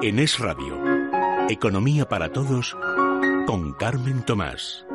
[0.00, 0.80] En Es Radio,
[1.48, 2.76] Economía para Todos
[3.46, 4.86] con Carmen Tomás.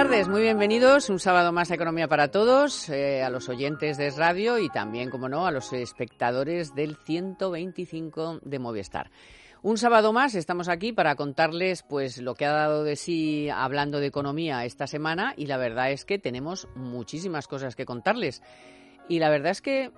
[0.00, 1.10] Tardes, muy bienvenidos.
[1.10, 5.10] Un sábado más a Economía para Todos, eh, a los oyentes de Radio y también,
[5.10, 9.10] como no, a los espectadores del 125 de Movistar.
[9.62, 14.00] Un sábado más estamos aquí para contarles pues lo que ha dado de sí hablando
[14.00, 18.42] de economía esta semana y la verdad es que tenemos muchísimas cosas que contarles.
[19.06, 19.92] Y la verdad es que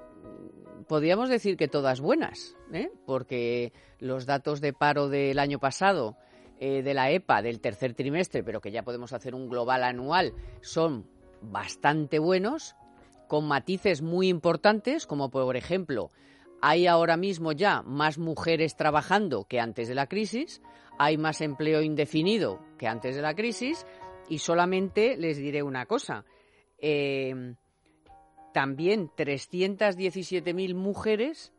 [0.89, 2.91] podríamos decir que todas buenas, ¿eh?
[3.07, 6.17] porque los datos de paro del año pasado
[6.59, 10.35] eh, de la EPA del tercer trimestre, pero que ya podemos hacer un global anual,
[10.61, 11.07] son
[11.41, 12.75] bastante buenos,
[13.29, 16.11] con matices muy importantes, como por ejemplo
[16.63, 20.63] hay ahora mismo ya más mujeres trabajando que antes de la crisis,
[20.97, 23.85] hay más empleo indefinido que antes de la crisis
[24.29, 26.25] y solamente les diré una cosa.
[26.79, 27.55] Eh,
[28.55, 31.53] también 317.000 mujeres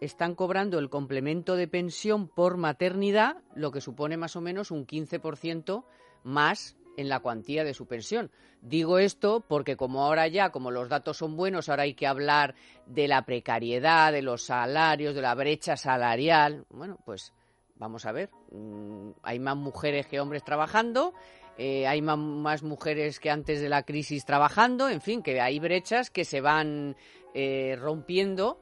[0.00, 4.86] están cobrando el complemento de pensión por maternidad, lo que supone más o menos un
[4.86, 5.84] 15%
[6.24, 8.30] más en la cuantía de su pensión.
[8.62, 12.54] Digo esto porque como ahora ya, como los datos son buenos, ahora hay que hablar
[12.86, 16.66] de la precariedad, de los salarios, de la brecha salarial.
[16.70, 17.32] Bueno, pues
[17.76, 21.14] vamos a ver, mm, hay más mujeres que hombres trabajando,
[21.56, 26.10] eh, hay más, mujeres que antes de la crisis trabajando, en fin, que hay brechas
[26.10, 26.96] que se van
[27.34, 28.60] eh, rompiendo.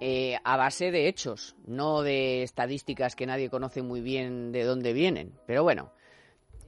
[0.00, 4.92] Eh, a base de hechos, no de estadísticas que nadie conoce muy bien de dónde
[4.92, 5.32] vienen.
[5.44, 5.90] Pero bueno,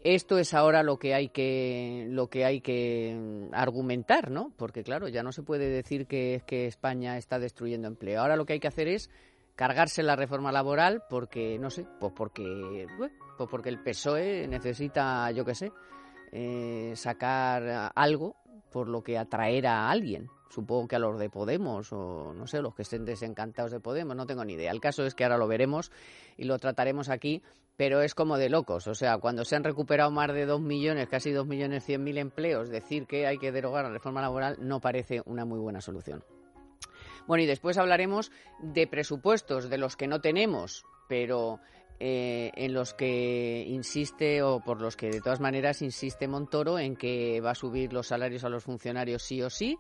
[0.03, 4.53] esto es ahora lo que hay que lo que hay que mm, argumentar, ¿no?
[4.57, 8.21] Porque claro, ya no se puede decir que, que España está destruyendo empleo.
[8.21, 9.11] Ahora lo que hay que hacer es
[9.57, 15.45] cargarse la reforma laboral porque no sé, pues porque pues porque el PSOE necesita, yo
[15.45, 15.73] qué sé,
[16.33, 18.37] eh, sacar algo
[18.71, 20.31] por lo que atraer a alguien.
[20.49, 24.17] Supongo que a los de Podemos o no sé, los que estén desencantados de Podemos,
[24.17, 24.73] no tengo ni idea.
[24.73, 25.93] El caso es que ahora lo veremos
[26.37, 27.43] y lo trataremos aquí,
[27.77, 28.87] pero es como de locos.
[28.89, 32.19] O sea, cuando se han recuperado más de dos millones, casi dos millones cien mil
[32.19, 36.25] empleos, decir que hay que derogar la reforma laboral no parece una muy buena solución.
[37.27, 41.61] Bueno, y después hablaremos de presupuestos, de los que no tenemos, pero
[42.03, 46.97] eh, en los que insiste o por los que de todas maneras insiste Montoro en
[46.97, 49.79] que va a subir los salarios a los funcionarios sí o sí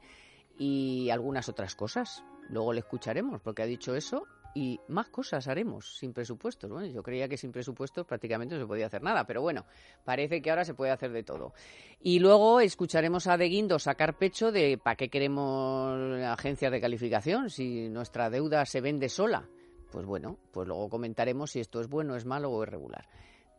[0.58, 2.22] y algunas otras cosas.
[2.50, 6.70] Luego le escucharemos porque ha dicho eso y más cosas haremos sin presupuestos.
[6.70, 9.64] Bueno, yo creía que sin presupuestos prácticamente no se podía hacer nada, pero bueno,
[10.04, 11.54] parece que ahora se puede hacer de todo.
[12.02, 17.48] Y luego escucharemos a De Guindo sacar pecho de para qué queremos agencias de calificación
[17.48, 19.48] si nuestra deuda se vende sola.
[19.90, 23.08] Pues bueno, pues luego comentaremos si esto es bueno, es malo o es regular.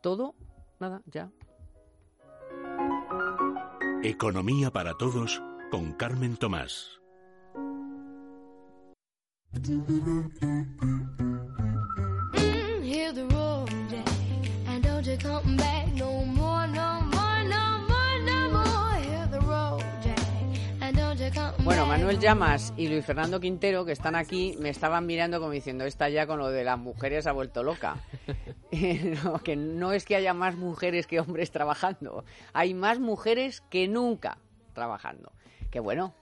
[0.00, 0.34] Todo,
[0.80, 1.30] nada, ya.
[4.02, 7.00] Economía para todos con Carmen Tomás.
[22.12, 26.10] Manuel Llamas y Luis Fernando Quintero, que están aquí, me estaban mirando como diciendo, esta
[26.10, 27.96] ya con lo de las mujeres ha vuelto loca.
[28.70, 34.36] que no es que haya más mujeres que hombres trabajando, hay más mujeres que nunca
[34.74, 35.32] trabajando.
[35.70, 36.14] Que bueno,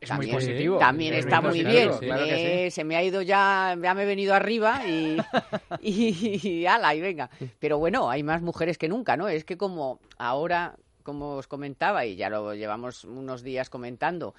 [0.00, 0.78] es también, muy positivo.
[0.78, 1.92] También está muy bien.
[2.02, 5.20] Eh, se me ha ido ya, ya me he venido arriba y,
[5.80, 7.30] y, ala, y venga.
[7.60, 9.28] Pero bueno, hay más mujeres que nunca, ¿no?
[9.28, 10.74] Es que como ahora,
[11.04, 14.34] como os comentaba, y ya lo llevamos unos días comentando,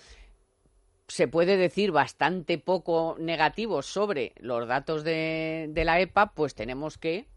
[1.09, 6.97] se puede decir bastante poco negativo sobre los datos de, de la EPA, pues tenemos
[6.97, 7.27] que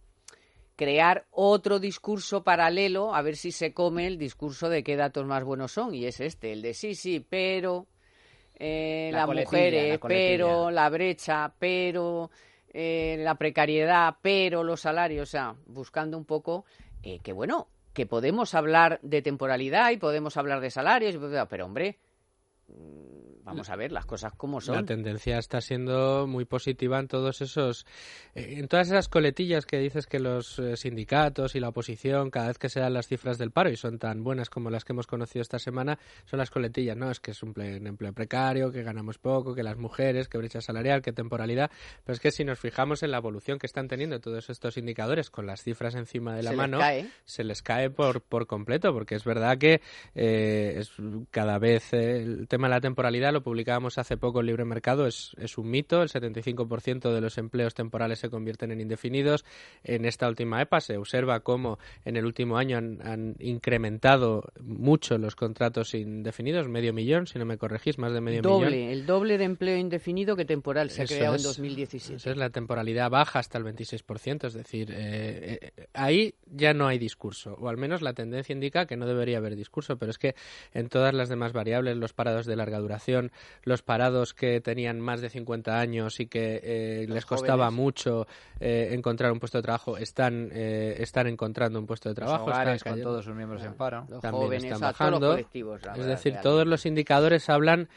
[0.77, 5.45] crear otro discurso paralelo a ver si se come el discurso de qué datos más
[5.45, 7.87] buenos son y es este, el de sí, sí, pero
[8.59, 12.31] eh, las mujeres, pero la brecha, pero
[12.73, 16.65] eh, la precariedad, pero los salarios, o sea, buscando un poco
[17.03, 21.17] eh, que bueno, que podemos hablar de temporalidad y podemos hablar de salarios,
[21.49, 21.99] pero hombre,
[23.45, 24.77] vamos a ver las cosas como son.
[24.77, 27.87] La tendencia está siendo muy positiva en todos esos,
[28.35, 32.49] eh, en todas esas coletillas que dices que los eh, sindicatos y la oposición, cada
[32.49, 34.93] vez que se dan las cifras del paro y son tan buenas como las que
[34.93, 37.11] hemos conocido esta semana, son las coletillas, ¿no?
[37.11, 41.03] Es que es un, empleo precario, que ganamos poco, que las mujeres, que brecha salarial,
[41.03, 41.71] que temporalidad.
[42.05, 45.31] Pero es que si nos fijamos en la evolución que están teniendo todos estos indicadores
[45.31, 46.79] con las cifras encima de la mano,
[47.25, 49.81] se les cae por, por completo, porque es verdad que
[50.15, 50.93] eh, es
[51.31, 55.35] cada vez el tema de la temporalidad, lo publicábamos hace poco en Libre Mercado, es,
[55.39, 59.45] es un mito, el 75% de los empleos temporales se convierten en indefinidos.
[59.85, 65.37] En esta última EPA se observa cómo en el último año han, incrementado mucho los
[65.37, 68.73] contratos indefinidos, medio millón, si no me corregís, más de medio millón.
[68.73, 72.17] El doble de empleo indefinido que temporal se ha creado en 2017.
[72.17, 76.87] Esa es la temporalidad baja hasta el 26%, es decir, eh, eh, ahí ya no
[76.87, 80.19] hay discurso, o al menos la tendencia indica que no debería haber discurso, pero es
[80.19, 80.35] que
[80.73, 83.22] en todas las demás variables, los parados de larga duración,
[83.65, 88.27] los parados que tenían más de 50 años y que eh, les costaba mucho
[88.61, 92.49] eh, encontrar un puesto de trabajo, están, eh, están encontrando un puesto de trabajo.
[92.49, 94.07] Los con todos sus miembros en paro.
[94.21, 95.37] También están bajando.
[95.37, 97.89] es decir, todos los indicadores hablan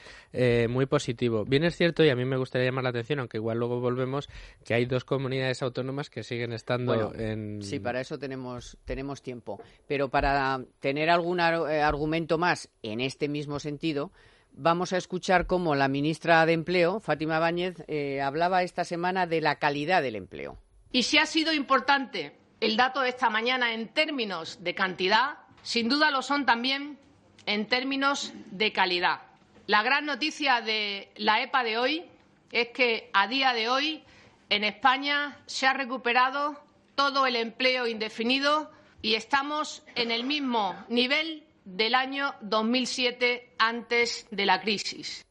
[0.70, 1.46] muy positivo.
[1.46, 4.30] Bien es cierto, y a mí me gustaría llamar la atención, aunque igual luego volvemos,
[4.64, 7.62] que hay dos comunidades autónomas que siguen estando en...
[7.62, 9.62] Sí, para eso tenemos, tenemos tiempo.
[9.88, 14.12] Pero para tener algún argumento más en este mismo sentido,
[14.58, 19.42] vamos a escuchar cómo la ministra de Empleo, Fátima Báñez, eh, hablaba esta semana de
[19.42, 20.58] la calidad del empleo.
[20.92, 25.90] Y si ha sido importante el dato de esta mañana en términos de cantidad, sin
[25.90, 26.98] duda lo son también
[27.46, 29.22] en términos de calidad.
[29.68, 32.06] La gran noticia de la EPA de hoy
[32.52, 34.04] es que a día de hoy
[34.50, 36.64] en España se ha recuperado
[36.96, 44.46] todo el empleo indefinido y estamos en el mismo nivel del año 2007 antes de
[44.46, 45.26] la crisis.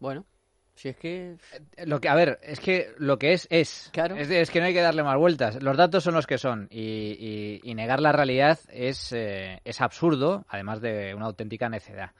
[0.00, 0.24] Bueno,
[0.74, 1.36] si es que
[1.76, 4.16] eh, lo que a ver es que lo que es es claro.
[4.16, 5.62] es, que no hay que darle más vueltas.
[5.62, 10.80] Los datos son los que son y, negar la realidad es eh, es absurdo, además
[10.80, 12.10] de una auténtica necedad.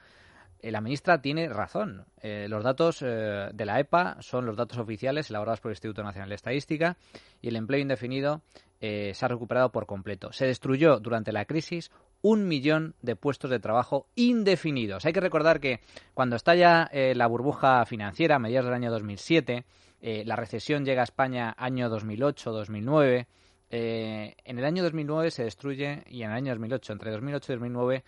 [0.61, 2.05] Eh, la ministra tiene razón.
[2.21, 6.35] los datos de la EPA son los datos oficiales elaborados por el Instituto Nacional de
[6.35, 6.95] Estadística
[7.41, 8.41] y el empleo indefinido
[8.79, 10.31] se ha recuperado por completo.
[10.31, 11.91] Se destruyó durante la crisis
[12.23, 15.05] un millón de puestos de trabajo indefinidos.
[15.05, 15.81] Hay que recordar que
[16.13, 19.65] cuando estalla eh, la burbuja financiera a mediados del año 2007,
[20.01, 23.27] eh, la recesión llega a España año 2008-2009.
[23.75, 27.55] Eh, en el año 2009 se destruye, y en el año 2008, entre 2008 y
[27.55, 28.03] 2009,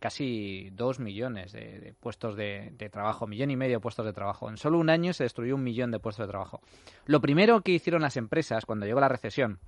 [0.00, 4.48] casi dos millones de, puestos de, de, trabajo, millón y medio de puestos de trabajo.
[4.48, 6.60] En solo un año se destruyó un millón de puestos de trabajo.
[7.06, 9.60] Lo primero que hicieron las empresas cuando llegó la recesión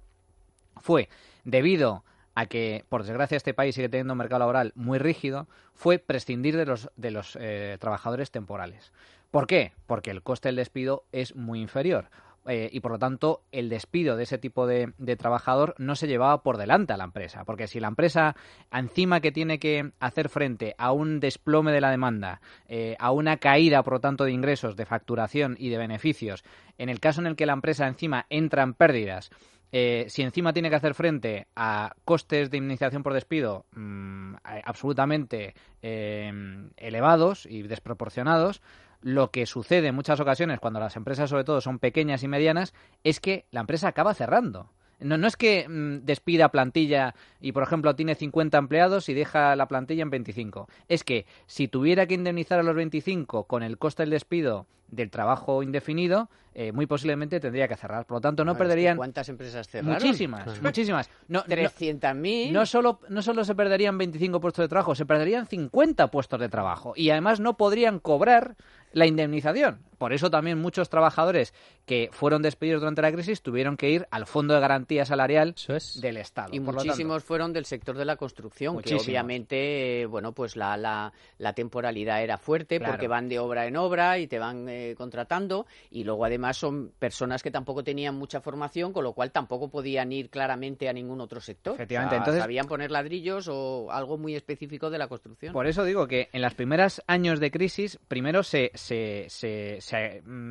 [0.81, 1.09] fue,
[1.45, 2.03] debido
[2.35, 6.57] a que, por desgracia, este país sigue teniendo un mercado laboral muy rígido, fue prescindir
[6.57, 8.93] de los, de los eh, trabajadores temporales.
[9.31, 9.73] ¿Por qué?
[9.87, 12.09] Porque el coste del despido es muy inferior.
[12.47, 16.43] Eh, y por lo tanto el despido de ese tipo de, trabajador no se llevaba
[16.43, 18.37] por delante a la empresa, porque si la empresa
[18.71, 23.39] encima que tiene que hacer frente a un desplome de la demanda, eh, a una
[23.39, 26.45] caída por lo tanto de ingresos, de facturación y de beneficios,
[26.77, 29.31] en el caso en el que la empresa encima entra en pérdidas,
[29.76, 35.56] eh, si encima tiene que hacer frente a costes de indemnización por despido mm, absolutamente
[35.82, 36.32] eh,
[36.76, 38.62] elevados y desproporcionados,
[39.00, 42.73] lo que sucede en muchas ocasiones cuando las empresas sobre todo son pequeñas y medianas
[43.03, 44.71] es que la empresa acaba cerrando.
[45.00, 49.57] No, no es que mm, despida plantilla y, por ejemplo, tiene 50 empleados y deja
[49.57, 50.69] la plantilla en 25.
[50.88, 55.11] Es que si tuviera que indemnizar a los 25 con el coste del despido del
[55.11, 58.07] trabajo indefinido, eh, muy posiblemente tendría que cerrar.
[58.07, 58.97] Por lo tanto, no, perderían...
[58.97, 59.95] ¿Cuántas empresas cerraron?
[59.95, 61.11] Muchísimas, muchísimas.
[61.28, 62.52] No, 300.000.
[62.52, 66.49] No, solo, no solo se perderían 25 puestos de trabajo, se perderían 50 puestos de
[66.49, 66.92] trabajo.
[66.97, 68.57] Y además no podrían cobrar
[68.92, 69.80] la indemnización.
[70.04, 71.54] Por eso también muchos trabajadores
[71.87, 75.54] que fueron despedidos durante la crisis tuvieron que ir al Fondo de Garantía Salarial
[76.02, 76.50] del Estado.
[76.52, 81.52] Y muchísimos fueron del sector de la construcción, que obviamente, eh, bueno, pues la, la,
[81.54, 86.04] temporalidad era fuerte porque van de obra en obra y te van eh, contratando y
[86.04, 90.28] luego además son personas que tampoco tenían mucha formación, con lo cual tampoco podían ir
[90.28, 91.76] claramente a ningún otro sector.
[91.76, 95.54] Efectivamente, entonces sabían poner ladrillos o algo muy específico de la construcción.
[95.54, 99.94] Por eso digo que en los primeros años de crisis, primero se, se, se,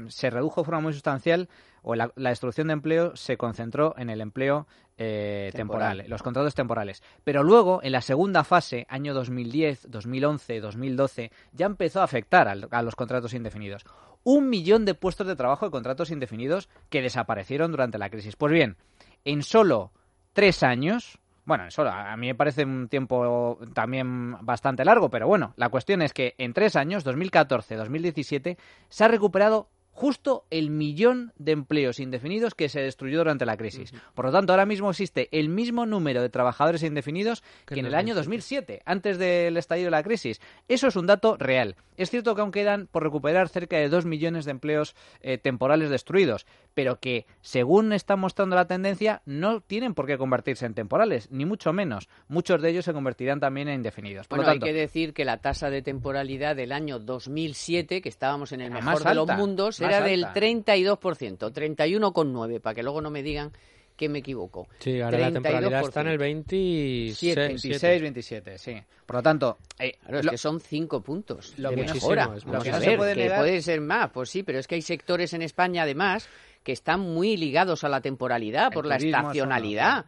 [0.10, 1.50] se, redujo de forma muy sustancial
[1.82, 6.06] o la, destrucción de empleo se concentró en el empleo eh, temporal.
[6.08, 7.04] los contratos temporales.
[7.24, 12.82] Pero luego, en la segunda fase, año 2010, 2011, 2012, ya empezó a afectar a
[12.82, 13.86] los contratos indefinidos.
[14.24, 18.36] Un millón de puestos de trabajo de contratos indefinidos que desaparecieron durante la crisis.
[18.36, 18.78] Pues bien,
[19.26, 19.92] en solo
[20.34, 25.54] tres años, Bueno, eso a mí me parece un tiempo también bastante largo, pero bueno,
[25.58, 28.58] la cuestión es que en tres años, 2014-2017,
[28.88, 33.94] se ha recuperado justo el millón de empleos indefinidos que se destruyó durante la crisis.
[34.16, 37.96] Por lo tanto, ahora mismo existe el mismo número de trabajadores indefinidos que en el
[37.96, 40.42] año 2007, antes del estallido de la crisis.
[40.68, 41.76] Eso es un dato real.
[41.96, 45.92] Es cierto que aún quedan por recuperar cerca de dos millones de empleos eh, temporales
[45.92, 51.30] destruidos, pero que, según está mostrando la tendencia, no tienen por qué convertirse en temporales,
[51.30, 52.10] ni mucho menos.
[52.28, 54.28] Muchos de ellos se convertirán también en indefinidos.
[54.28, 58.52] Por bueno, hay que decir que la tasa de temporalidad del año 2007, que estábamos
[58.54, 63.24] en el mejor de los mundos, era del 32%, 31,9, para que luego no me
[63.24, 63.52] digan
[63.96, 64.68] que me equivoco.
[64.80, 68.76] Sí, ahora la temporalidad está en el 26, 26, 27, sí.
[69.06, 71.54] Por lo tanto, eh, es que son cinco puntos.
[71.58, 72.28] Lo que mejora.
[72.46, 73.40] Lo que no se puede negar...
[73.40, 76.28] puede ser más, pues sí, pero es que hay sectores en España además
[76.64, 80.06] que están muy ligados a la temporalidad por la estacionalidad.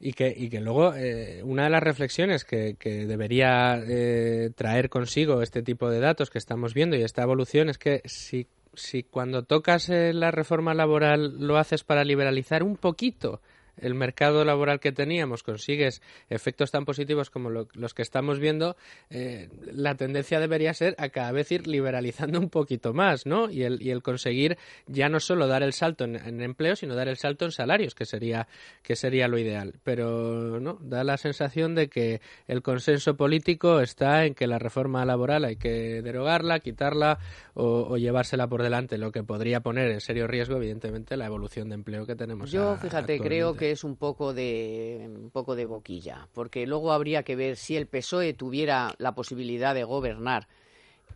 [0.00, 4.90] Y que, y que luego eh, una de las reflexiones que, que debería eh, traer
[4.90, 9.02] consigo este tipo de datos que estamos viendo y esta evolución es que si si
[9.02, 13.40] cuando tocas eh, la reforma laboral lo haces para liberalizar un poquito
[13.76, 18.76] el mercado laboral que teníamos consigues efectos tan positivos como los que estamos viendo,
[19.10, 23.50] eh, la tendencia debería ser a cada vez ir liberalizando un poquito más, ¿no?
[23.50, 27.08] Y el, y el conseguir ya no solo dar el salto en, empleo, sino dar
[27.08, 28.48] el salto en salarios, que sería,
[28.82, 29.74] que sería lo ideal.
[29.82, 35.04] Pero no, da la sensación de que el consenso político está en que la reforma
[35.04, 37.18] laboral hay que derogarla, quitarla
[37.54, 41.76] o, llevársela por delante, lo que podría poner en serio riesgo, evidentemente, la evolución de
[41.76, 42.50] empleo que tenemos.
[42.50, 47.22] Yo, fíjate, creo que es un poco de un poco de boquilla, porque luego habría
[47.22, 50.48] que ver si el PSOE tuviera la posibilidad de gobernar,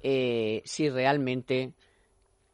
[0.03, 1.73] eh, si realmente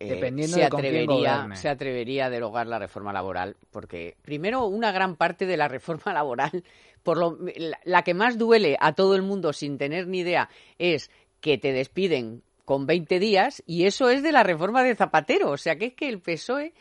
[0.00, 5.46] eh, se, atrevería, se atrevería a derogar la reforma laboral, porque primero una gran parte
[5.46, 6.64] de la reforma laboral,
[7.02, 7.38] por lo,
[7.84, 10.48] la que más duele a todo el mundo sin tener ni idea,
[10.78, 11.10] es
[11.40, 15.50] que te despiden con 20 días y eso es de la reforma de Zapatero.
[15.50, 16.72] O sea que es que el PSOE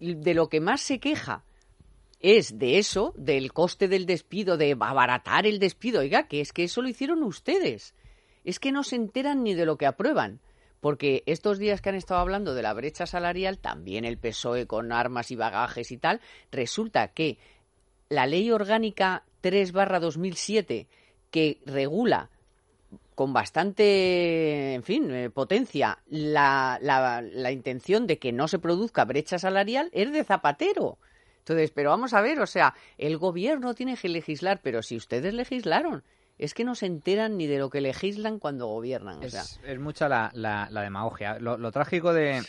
[0.00, 1.44] de lo que más se queja
[2.20, 6.00] es de eso, del coste del despido, de abaratar el despido.
[6.00, 7.94] Oiga, que es que eso lo hicieron ustedes.
[8.44, 10.40] Es que no se enteran ni de lo que aprueban.
[10.80, 14.92] Porque estos días que han estado hablando de la brecha salarial, también el PSOE con
[14.92, 16.20] armas y bagajes y tal,
[16.52, 17.38] resulta que
[18.08, 20.86] la ley orgánica 3 barra 2007
[21.30, 22.30] que regula
[23.14, 29.04] con bastante, en fin, eh, potencia la, la, la intención de que no se produzca
[29.04, 30.98] brecha salarial es de Zapatero.
[31.50, 35.34] Entonces, pero vamos a ver, o sea, el gobierno tiene que legislar, pero si ustedes
[35.34, 36.04] legislaron,
[36.38, 39.22] es que no se enteran ni de lo que legislan cuando gobiernan.
[39.22, 41.38] es, mucha la, la, demagogia.
[41.40, 42.42] Lo, trágico de,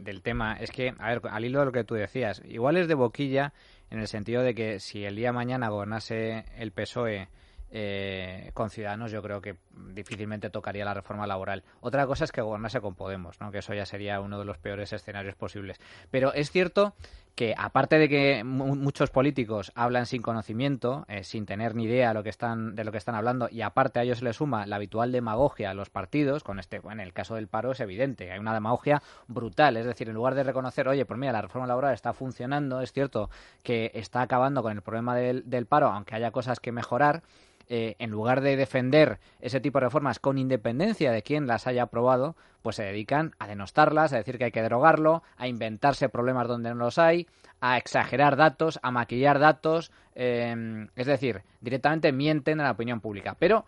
[0.00, 2.86] del tema es que, a ver, al hilo de lo que tú decías, igual es
[2.86, 3.52] de boquilla
[3.90, 7.28] en el sentido de que si el día mañana gobernase el PSOE
[7.70, 9.56] eh, con Ciudadanos yo creo que
[9.92, 11.62] difícilmente tocaría la reforma laboral.
[11.80, 13.50] Otra cosa es que gobernase con Podemos, ¿no?
[13.50, 15.78] que eso ya sería uno de los peores escenarios posibles.
[16.10, 16.94] Pero es cierto
[17.34, 22.14] que aparte de que muchos políticos hablan sin conocimiento, eh, sin tener ni idea de
[22.14, 24.66] lo que están de lo que están hablando, y aparte a ellos se les suma
[24.66, 27.80] la habitual demagogia a los partidos, con este, bueno, en el caso del paro es
[27.80, 31.42] evidente, hay una demagogia brutal, es decir, en lugar de reconocer, oye, pues mira, la
[31.42, 33.30] reforma laboral está funcionando, es cierto
[33.62, 37.22] que está acabando con el problema del paro, aunque haya cosas que mejorar,
[37.72, 41.84] eh, en lugar de defender ese tipo de reformas con independencia de quién las haya
[41.84, 46.48] aprobado, pues se dedican a denostarlas, a decir que hay que derogarlo, a inventarse problemas
[46.48, 47.28] donde no los hay,
[47.60, 53.36] a exagerar datos, a maquillar datos, eh, es decir, directamente mienten a la opinión pública.
[53.38, 53.64] Pero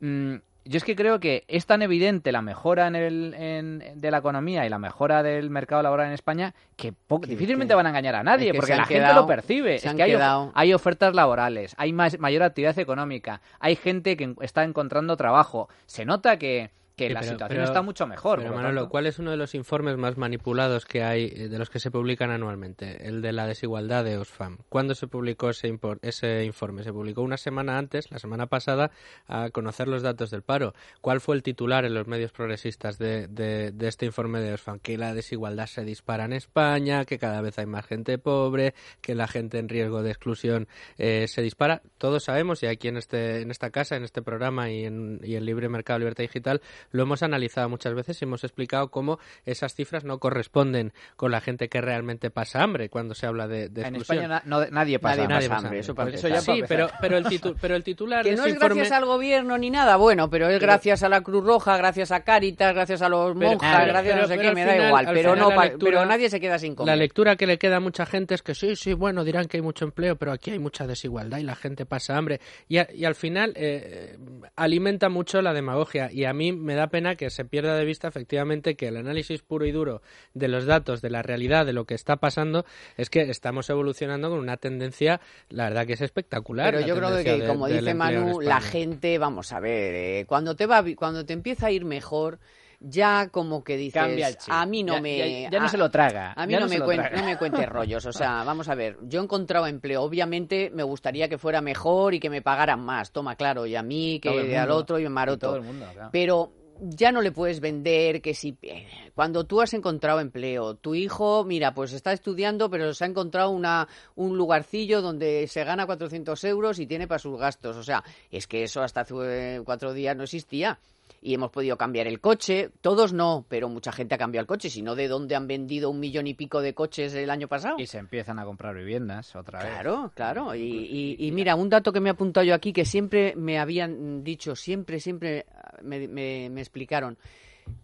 [0.00, 0.34] mm,
[0.64, 4.64] yo es que creo que es tan evidente la mejora en el, de la economía
[4.64, 6.94] y la mejora del mercado laboral en España que
[7.26, 9.76] difícilmente van a engañar a nadie, porque la gente lo percibe.
[9.76, 10.16] Es que hay,
[10.54, 15.68] hay, ofertas laborales, hay mayor actividad económica, hay gente que está encontrando trabajo.
[15.86, 18.40] Se nota que que la situación está mucho mejor.
[18.40, 21.70] Pero Manolo, ¿cuál es uno de los informes más manipulados que hay eh, de los
[21.70, 23.08] que se publican anualmente?
[23.08, 24.58] El de la desigualdad de Osfam.
[24.68, 26.84] ¿Cuándo se publicó ese, ese informe?
[26.84, 28.92] Se publicó una semana antes, la semana pasada,
[29.26, 30.74] a conocer los datos del paro.
[31.00, 34.78] ¿Cuál fue el titular en los medios progresistas de, de, este informe de Osfam?
[34.78, 39.14] Que la desigualdad se dispara en España, que cada vez hay más gente pobre, que
[39.14, 41.82] la gente en riesgo de exclusión eh, se dispara.
[41.98, 45.34] Todos sabemos, y aquí en, este, en esta casa, en este programa y en, y
[45.34, 46.60] en Libre Mercado, Libertad Digital,
[46.90, 51.40] lo hemos analizado muchas veces y hemos explicado cómo esas cifras no corresponden con la
[51.40, 54.24] gente que realmente pasa hambre cuando se habla de, de En exclusión.
[54.24, 55.48] España na- no- nadie pasa, Nadie hambre.
[55.48, 56.44] pasa hambre, eso para Pues empezar.
[56.46, 58.74] ya Sí, pero, pero, el titu- pero el titular Que no es informe...
[58.76, 62.20] gracias al gobierno ni nada, bueno, pero es gracias a la Cruz Roja, gracias a
[62.24, 65.06] Cáritas, gracias a los monjas, pero- gracias a no sé qué, me da final- igual,
[65.06, 66.98] al pero final no la lectura- pero nadie se queda sin La comer.
[66.98, 69.62] lectura que le queda a mucha gente es que sí, sí, bueno, dirán que hay
[69.62, 72.40] mucho empleo, pero aquí hay mucha desigualdad y la gente pasa hambre.
[72.68, 74.16] Y, a- y al final eh,
[74.56, 76.10] alimenta mucho la demagogia.
[76.12, 79.42] Y a mí me da pena que se pierda de vista efectivamente que el análisis
[79.42, 80.02] puro y duro
[80.34, 82.64] de los datos, de la realidad, de lo que está pasando,
[82.96, 86.72] es que estamos evolucionando con una tendencia, la verdad que es espectacular.
[86.74, 90.54] Pero yo creo que, de- como dice Manu, la gente, vamos a ver, eh, cuando
[90.56, 92.38] te va, cuando te empieza a ir mejor,
[92.86, 94.52] ya como que dices, Cambia el chip.
[94.52, 96.34] a mí no Ya- me, ya- ya no a- se lo traga.
[96.36, 98.98] A mí Ya no, me cuen- no me cuentes rollos, o sea, vamos a ver,
[99.02, 103.10] yo he encontrado empleo, obviamente me gustaría que fuera mejor y que me pagaran más,
[103.10, 105.46] toma claro, y a mí, que al otro y a Y Maroto.
[105.46, 106.10] todo el mundo, claro.
[106.12, 110.94] Pero ya no le puedes vender que si eh, cuando tú has encontrado empleo, tu
[110.94, 115.86] hijo, mira, pues está estudiando, pero se ha encontrado una, un lugarcillo donde se gana
[115.86, 117.76] 400 euros y tiene para sus gastos.
[117.76, 119.14] O sea, es que eso hasta hace
[119.56, 120.78] eh, cuatro días no existía.
[121.26, 124.68] Y hemos podido cambiar el coche, todos no, pero mucha gente ha cambiado el coche,
[124.68, 127.76] si no, ¿de dónde han vendido un millón y pico de coches el año pasado?
[127.78, 129.70] Y se empiezan a comprar viviendas otra vez.
[129.70, 130.54] Claro, claro.
[130.54, 133.58] Y, y- y mira, un dato que me he apuntado yo aquí, que siempre me
[133.58, 135.46] habían dicho, siempre, siempre
[135.80, 137.16] me, me- me explicaron,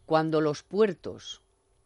[0.04, 1.40] cuando los puertos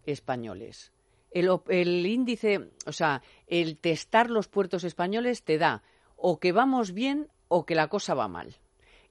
[0.06, 0.92] españoles,
[1.30, 5.84] el, el índice, o sea, el testar los puertos españoles te da
[6.16, 8.56] o que vamos bien o que la cosa va mal.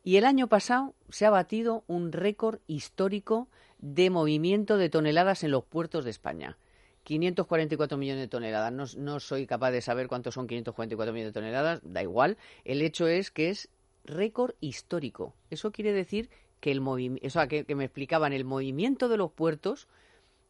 [0.04, 3.48] Y el año pasado se ha batido un récord histórico
[3.80, 6.58] de movimiento de toneladas en los puertos de España.
[7.04, 8.72] 544 millones de toneladas.
[8.72, 12.38] No, no soy capaz de saber cuántos son 544 millones de toneladas, da igual.
[12.64, 13.70] El hecho es que es
[14.06, 15.34] récord histórico.
[15.50, 16.30] Eso quiere decir
[16.60, 19.88] que el movimiento, sea, que, que me explicaban, el movimiento de los puertos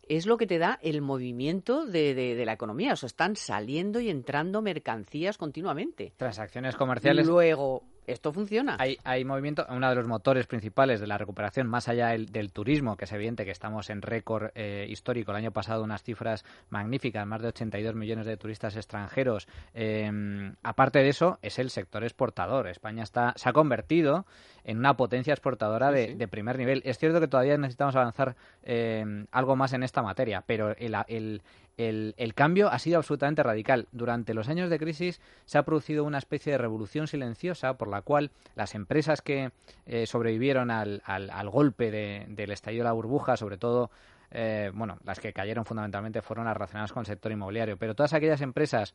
[0.08, 2.94] es lo que te da el movimiento de, de- de la economía.
[2.94, 6.14] O sea, están saliendo y entrando mercancías continuamente.
[6.18, 7.26] Transacciones comerciales.
[7.26, 8.76] Luego, esto funciona.
[8.80, 12.52] Hay, hay movimiento, uno de los motores principales de la recuperación, más allá del, del
[12.52, 15.32] turismo, que es evidente que estamos en récord eh, histórico.
[15.32, 19.48] El año pasado unas cifras magníficas, más de 82 millones de turistas extranjeros.
[19.74, 22.68] Eh, aparte de eso, es el sector exportador.
[22.68, 24.26] España está, se ha convertido
[24.64, 26.14] en una potencia exportadora de, sí.
[26.16, 26.82] de primer nivel.
[26.86, 31.42] Es cierto que todavía necesitamos avanzar eh, algo más en esta materia, pero el, el-
[31.76, 33.88] el- el cambio ha sido absolutamente radical.
[33.92, 38.02] Durante los años de crisis se ha producido una especie de revolución silenciosa por la
[38.02, 39.52] cual las empresas que
[39.86, 43.90] eh, sobrevivieron al, al- golpe de- del estallido de la burbuja, sobre todo
[44.32, 48.14] eh, bueno, las que cayeron fundamentalmente fueron las relacionadas con el sector inmobiliario, pero todas
[48.14, 48.94] aquellas empresas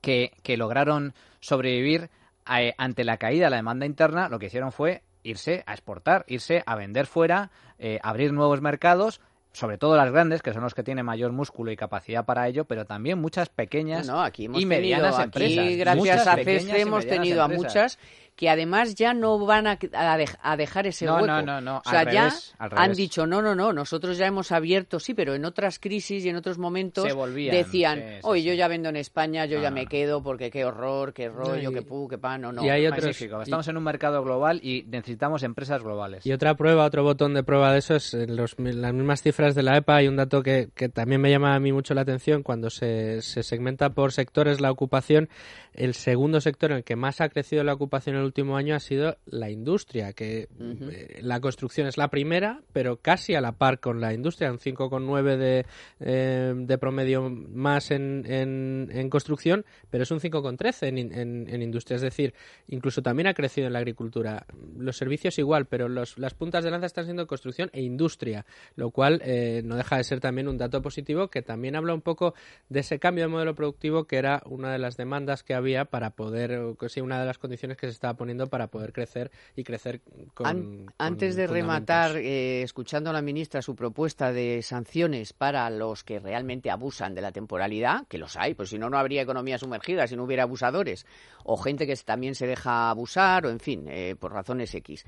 [0.00, 2.10] que, que lograron sobrevivir
[2.50, 6.24] eh, ante la caída de la demanda interna, lo que hicieron fue irse a exportar,
[6.28, 9.20] irse a vender fuera, eh, abrir nuevos mercados,
[9.56, 12.66] sobre todo las grandes, que son los que tienen mayor músculo y capacidad para ello,
[12.66, 15.76] pero también muchas pequeñas No, aquí hemos y medianas tenido, aquí, empresas.
[15.78, 16.36] gracias Muchas a
[16.78, 17.66] y hemos tenido a empresas.
[17.66, 17.98] muchas
[18.36, 21.26] que además ya no van a, a dej- a dejar ese No, hueco.
[21.26, 22.96] no, no, no, O sea, al ya revés, al han revés.
[22.98, 26.36] dicho, no, no, no, nosotros ya hemos abierto, sí, pero en otras crisis y en
[26.36, 28.48] otros momentos Se volvían, decían, sí, sí, oye, sí.
[28.48, 31.70] yo ya vendo en España, yo No, ya me quedo porque qué horror, qué rollo,
[31.70, 32.62] y- qué pu, qué pan, no, no.
[32.64, 33.40] y hay otros- Magnífico.
[33.40, 36.26] Estamos en un mercado global y necesitamos empresas globales.
[36.26, 39.54] Y otra prueba, otro botón de prueba de eso es en los- las mismas cifras
[39.54, 39.96] de la EPA.
[39.96, 43.22] Hay un dato que, que también me llama a mí mucho la atención cuando se,
[43.22, 45.30] se segmenta por sectores la ocupación.
[45.72, 48.74] El segundo sector en el que más ha crecido la ocupación en el último año
[48.74, 53.52] ha sido la industria, que eh, la construcción es la primera, pero casi a la
[53.52, 55.66] par con la industria, un 5,9 de,
[56.00, 61.62] eh, de promedio más en, en, en construcción, pero es un 5,13 en, en, en
[61.62, 61.96] industria.
[61.96, 62.34] Es decir,
[62.68, 64.46] incluso también ha crecido en la agricultura.
[64.76, 68.90] Los servicios igual, pero los, las puntas de lanza están siendo construcción e industria, lo
[68.90, 72.34] cual eh, no deja de ser también un dato positivo que también habla un poco
[72.68, 76.10] de ese cambio de modelo productivo que era una de las demandas que había para
[76.10, 79.62] poder, que sí, una de las condiciones que se estaba poniendo para poder crecer y
[79.64, 80.00] crecer
[80.34, 80.46] con.
[80.46, 85.68] An- con antes de rematar, eh, escuchando a la ministra su propuesta de sanciones para
[85.70, 89.22] los que realmente abusan de la temporalidad, que los hay, pues si no, no habría
[89.22, 91.06] economía sumergida, si no hubiera abusadores,
[91.44, 95.04] o gente que también se deja abusar, o en fin, eh, por razones X.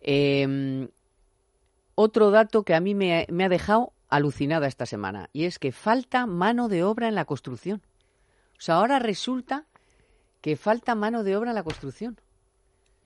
[0.00, 0.88] Eh,
[1.94, 5.72] otro dato que a mí me, me ha dejado alucinada esta semana, y es que
[5.72, 7.82] falta mano de obra en la construcción.
[8.58, 9.66] O sea, ahora resulta
[10.40, 12.20] que falta mano de obra en la construcción.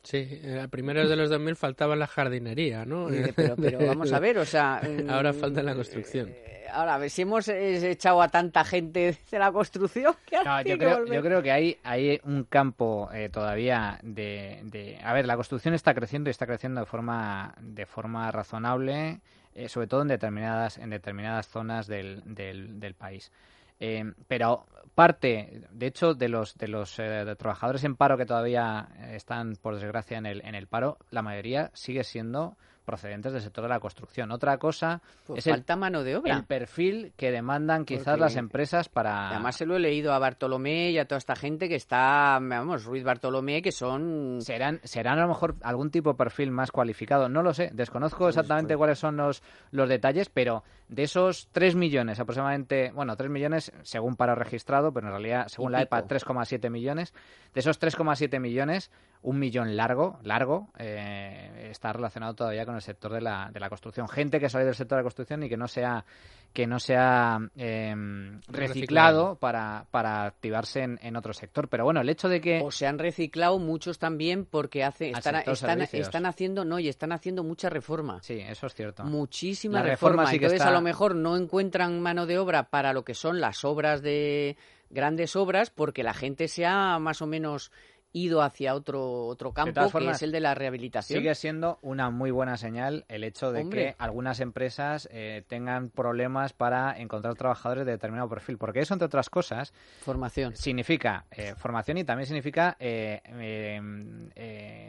[0.07, 3.09] Sí, eh, a primeros de los 2000 faltaba la jardinería, ¿no?
[3.35, 4.81] Pero, pero vamos a ver, o sea...
[5.09, 6.29] Ahora falta la construcción.
[6.29, 10.37] Eh, ahora, a ver, si hemos eh, echado a tanta gente de la construcción, ¿qué
[10.45, 14.97] no, yo, creo, yo creo que hay, hay un campo todavía de, de...
[15.03, 19.19] A ver, la construcción está creciendo y está creciendo de forma, de forma razonable,
[19.67, 23.33] sobre todo en determinadas, en determinadas zonas del, del, del país.
[23.81, 28.89] Eh, pero parte, de hecho, de los, de los eh, trabajadores en paro que todavía
[29.13, 33.65] están, por desgracia, en el, en el paro, la mayoría sigue siendo procedentes del sector
[33.65, 34.31] de la construcción.
[34.31, 36.37] Otra cosa pues es falta mano de obra.
[36.37, 39.31] el perfil que demandan quizás las empresas para...
[39.31, 42.85] Además se lo he leído a Bartolomé y a toda esta gente que está, vamos,
[42.85, 44.39] Ruiz Bartolomé, que son...
[44.41, 48.29] Serán, serán a lo mejor algún tipo de perfil más cualificado, no lo sé, desconozco
[48.29, 53.73] exactamente cuáles son los, los detalles, pero de esos 3 millones aproximadamente, bueno, 3 millones
[53.83, 57.13] según para registrado, pero en realidad según la EPA 3,7 millones,
[57.53, 58.91] de esos 3,7 millones,
[59.27, 63.69] un millón largo, largo, eh, está relacionado todavía con el sector de la, de la
[63.69, 64.09] construcción.
[64.09, 66.05] Gente que sale del sector de la construcción y que no sea
[66.53, 71.69] que no sea em, reciclado, Para, para activarse en, otro sector.
[71.69, 72.63] Pero bueno, el hecho de que...
[72.65, 77.13] O se han reciclado muchos también porque hace, están, están, están, haciendo, no, y están
[77.13, 78.23] haciendo mucha reforma.
[78.23, 79.05] Sí, eso es cierto.
[79.05, 80.33] Muchísima reforma.
[80.33, 84.01] Entonces a lo mejor no encuentran mano de obra para lo que son las obras
[84.01, 84.57] de
[84.89, 87.71] grandes obras porque la gente se ha más o menos
[88.17, 91.21] ido hacia otro, otro campo, que es el de la rehabilitación.
[91.21, 96.55] Sigue siendo una muy buena señal el hecho de que algunas empresas eh, tengan problemas
[96.55, 101.99] para encontrar trabajadores de determinado perfil, porque eso, entre otras cosas, formación significa eh, formación
[101.99, 103.21] y también significa eh,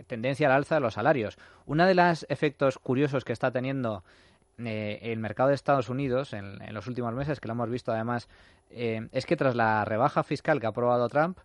[0.08, 1.38] tendencia al alza de los salarios.
[1.66, 4.06] Uno de los efectos curiosos que está teniendo
[4.58, 8.28] el mercado de Estados Unidos en, en, los últimos meses, que lo hemos visto además,
[8.70, 11.38] es que tras la rebaja fiscal que ha aprobado Trump,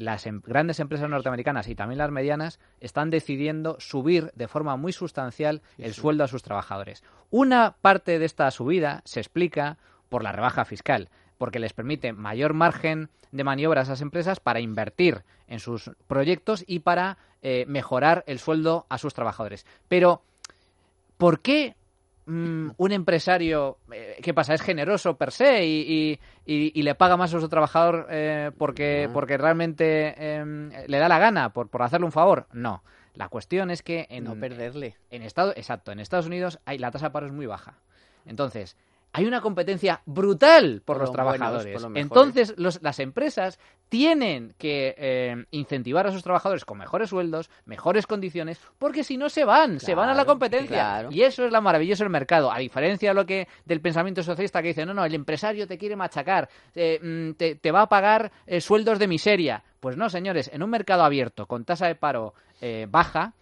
[0.00, 4.92] las em, grandes empresas norteamericanas y también las medianas están decidiendo subir de forma muy
[4.92, 7.04] sustancial el sueldo a sus trabajadores.
[7.30, 12.54] Una parte de esta subida se explica por la rebaja fiscal, porque les permite mayor
[12.54, 18.24] margen de maniobra a esas empresas para invertir en sus proyectos y para eh, mejorar
[18.26, 19.66] el sueldo a sus trabajadores.
[19.88, 20.22] Pero,
[21.18, 21.76] ¿por qué
[22.30, 24.54] Mm, un empresario, eh, ¿qué pasa?
[24.54, 29.36] Es generoso per se y, y, le paga más a su trabajador eh, porque, porque
[29.36, 32.46] realmente em, le da la gana por, por hacerle un favor.
[32.52, 32.84] No.
[33.14, 34.94] La cuestión es que en, no perderle.
[35.10, 37.74] En Estados, exacto, en Estados Unidos hay, la tasa de paro es muy baja.
[38.24, 38.76] Entonces,
[39.12, 41.84] hay una competencia brutal por, los trabajadores.
[41.94, 48.60] Entonces, las empresas tienen que eh, incentivar a sus trabajadores con mejores sueldos, mejores condiciones,
[48.78, 51.08] porque si no se van, se van a la competencia.
[51.10, 52.52] Y eso es la maravilloso del mercado.
[52.52, 55.76] A diferencia de lo que del pensamiento socialista que dice, no, no, el empresario te
[55.76, 59.64] quiere machacar, eh, mm, te, va a pagar eh, sueldos de miseria.
[59.80, 62.34] Pues no, señores, en un mercado abierto con tasa de paro
[62.90, 63.32] baja,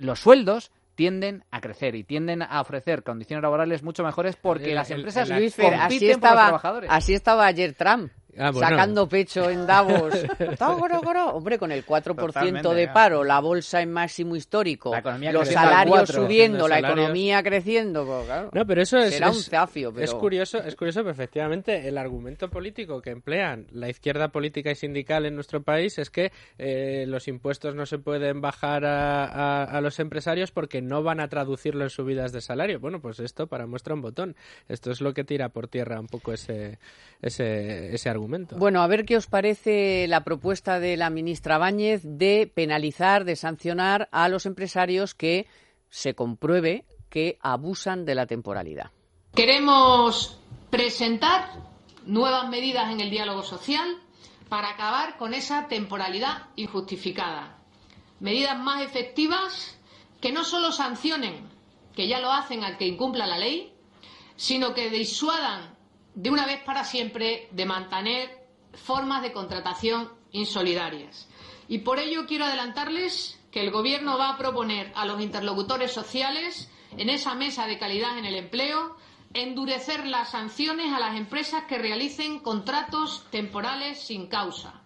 [0.00, 4.90] los sueldos tienden a crecer y tienden a ofrecer condiciones laborales mucho mejores porque las
[4.90, 6.90] empresas compiten así estaba, por los trabajadores.
[6.92, 8.10] Así estaba ayer Trump.
[8.36, 10.14] Ah, sacando pecho en Davos.
[11.32, 14.94] Hombre, con el 4% de paro, la bolsa en máximo histórico,
[15.32, 18.04] los salarios subiendo, la economía creciendo.
[18.04, 19.92] Pues, no, pero eso es, será un zafio.
[19.98, 24.74] Es curioso, es curioso, pero efectivamente el argumento político que emplean la izquierda política y
[24.74, 29.80] sindical en nuestro país es que eh, los impuestos no se pueden bajar a, a,
[29.80, 32.78] los empresarios porque no van a traducirlo en subidas de salario.
[32.78, 34.36] Bueno, pues esto para muestra un botón.
[34.68, 36.78] Esto es lo que tira por tierra un poco ese,
[37.20, 38.27] ese, ese argumento.
[38.56, 43.36] Bueno, a ver qué os parece la propuesta de la ministra Báñez de penalizar, de
[43.36, 45.46] sancionar a los empresarios que
[45.88, 48.90] se compruebe que abusan de la temporalidad.
[49.34, 50.38] Queremos
[50.70, 51.50] presentar
[52.04, 53.96] nuevas medidas en el diálogo social
[54.48, 57.58] para acabar con esa temporalidad injustificada.
[58.20, 59.78] Medidas más efectivas
[60.20, 61.48] que no solo sancionen,
[61.94, 63.72] que ya lo hacen al que incumpla la ley,
[64.36, 65.77] sino que disuadan
[66.18, 71.28] de una vez para siempre de mantener formas de contratación insolidarias.
[71.68, 76.68] Y por ello quiero adelantarles que el Gobierno va a proponer a los interlocutores sociales
[76.96, 78.96] en esa mesa de calidad en el empleo
[79.32, 84.82] endurecer las sanciones a las empresas que realicen contratos temporales sin causa.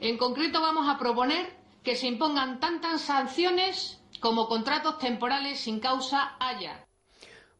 [0.00, 6.36] En concreto, vamos a proponer que se impongan tantas sanciones como contratos temporales sin causa
[6.38, 6.87] haya.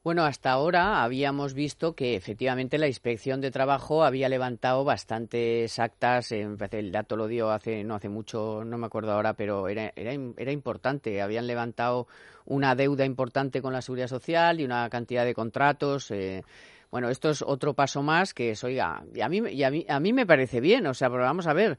[0.08, 6.32] Bueno, hasta ahora habíamos visto que efectivamente la inspección de trabajo había levantado bastantes actas.
[6.32, 10.12] El dato lo dio hace no hace mucho, no me acuerdo ahora, pero era, era,
[10.38, 11.20] era importante.
[11.20, 12.06] Habían levantado
[12.46, 16.10] una deuda importante con la seguridad social y una cantidad de contratos.
[16.10, 16.42] Eh,
[16.90, 19.84] bueno, esto es otro paso más que es, oiga, y a mí, y a mí,
[19.86, 21.76] a mí me parece bien, o sea, pero vamos a ver,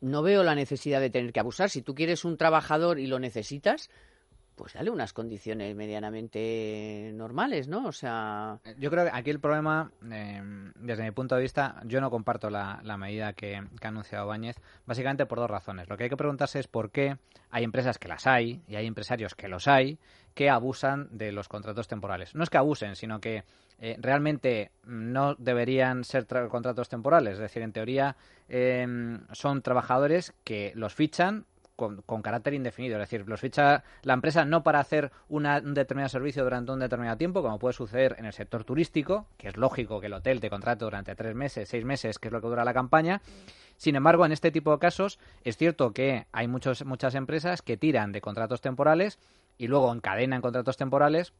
[0.00, 1.68] no veo la necesidad de tener que abusar.
[1.68, 3.90] Si tú quieres un trabajador y lo necesitas,
[4.56, 7.86] pues dale unas condiciones medianamente normales, ¿no?
[7.86, 8.58] O sea...
[8.78, 10.42] Yo creo que aquí el problema, eh,
[10.76, 15.26] desde mi punto de vista, yo no comparto la, medida que, ha anunciado Báñez, básicamente
[15.26, 15.88] por dos razones.
[15.88, 17.18] Lo que hay que preguntarse es por qué
[17.50, 19.98] hay empresas que las hay y hay empresarios que los hay
[20.34, 22.34] que abusan de los contratos temporales.
[22.34, 23.44] No es que abusen, sino que
[23.78, 27.34] eh, realmente no deberían ser contratos temporales.
[27.34, 28.16] Es decir, en teoría
[28.48, 31.44] eh, son trabajadores que los fichan
[31.76, 32.96] con, carácter indefinido.
[32.96, 37.16] Es decir, los ficha la empresa no para hacer un determinado servicio durante un determinado
[37.16, 40.50] tiempo, como puede suceder en el sector turístico, que es lógico que el hotel te
[40.50, 43.20] contrate durante tres meses, seis meses, que es lo que dura la campaña.
[43.76, 47.76] Sin embargo, en este tipo de casos es cierto que hay muchos, muchas empresas que
[47.76, 49.18] tiran de contratos temporales
[49.58, 51.34] y luego encadenan contratos temporales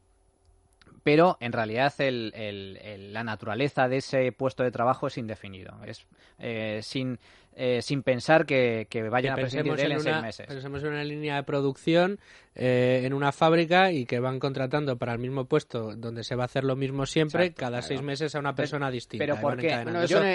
[1.07, 5.73] pero en realidad la naturaleza de ese puesto de trabajo es indefinido.
[5.85, 6.05] Es
[6.41, 7.21] eh, sin
[7.59, 10.47] eh, sin pensar que, que vayan a prescindir en, seis meses.
[10.47, 12.21] Pensemos en una línea de producción,
[12.55, 16.43] eh, en una fábrica y que van contratando para el mismo puesto donde se va
[16.43, 19.25] a hacer lo mismo siempre, cada seis meses a una persona distinta.
[19.25, 19.69] Pero ¿por qué?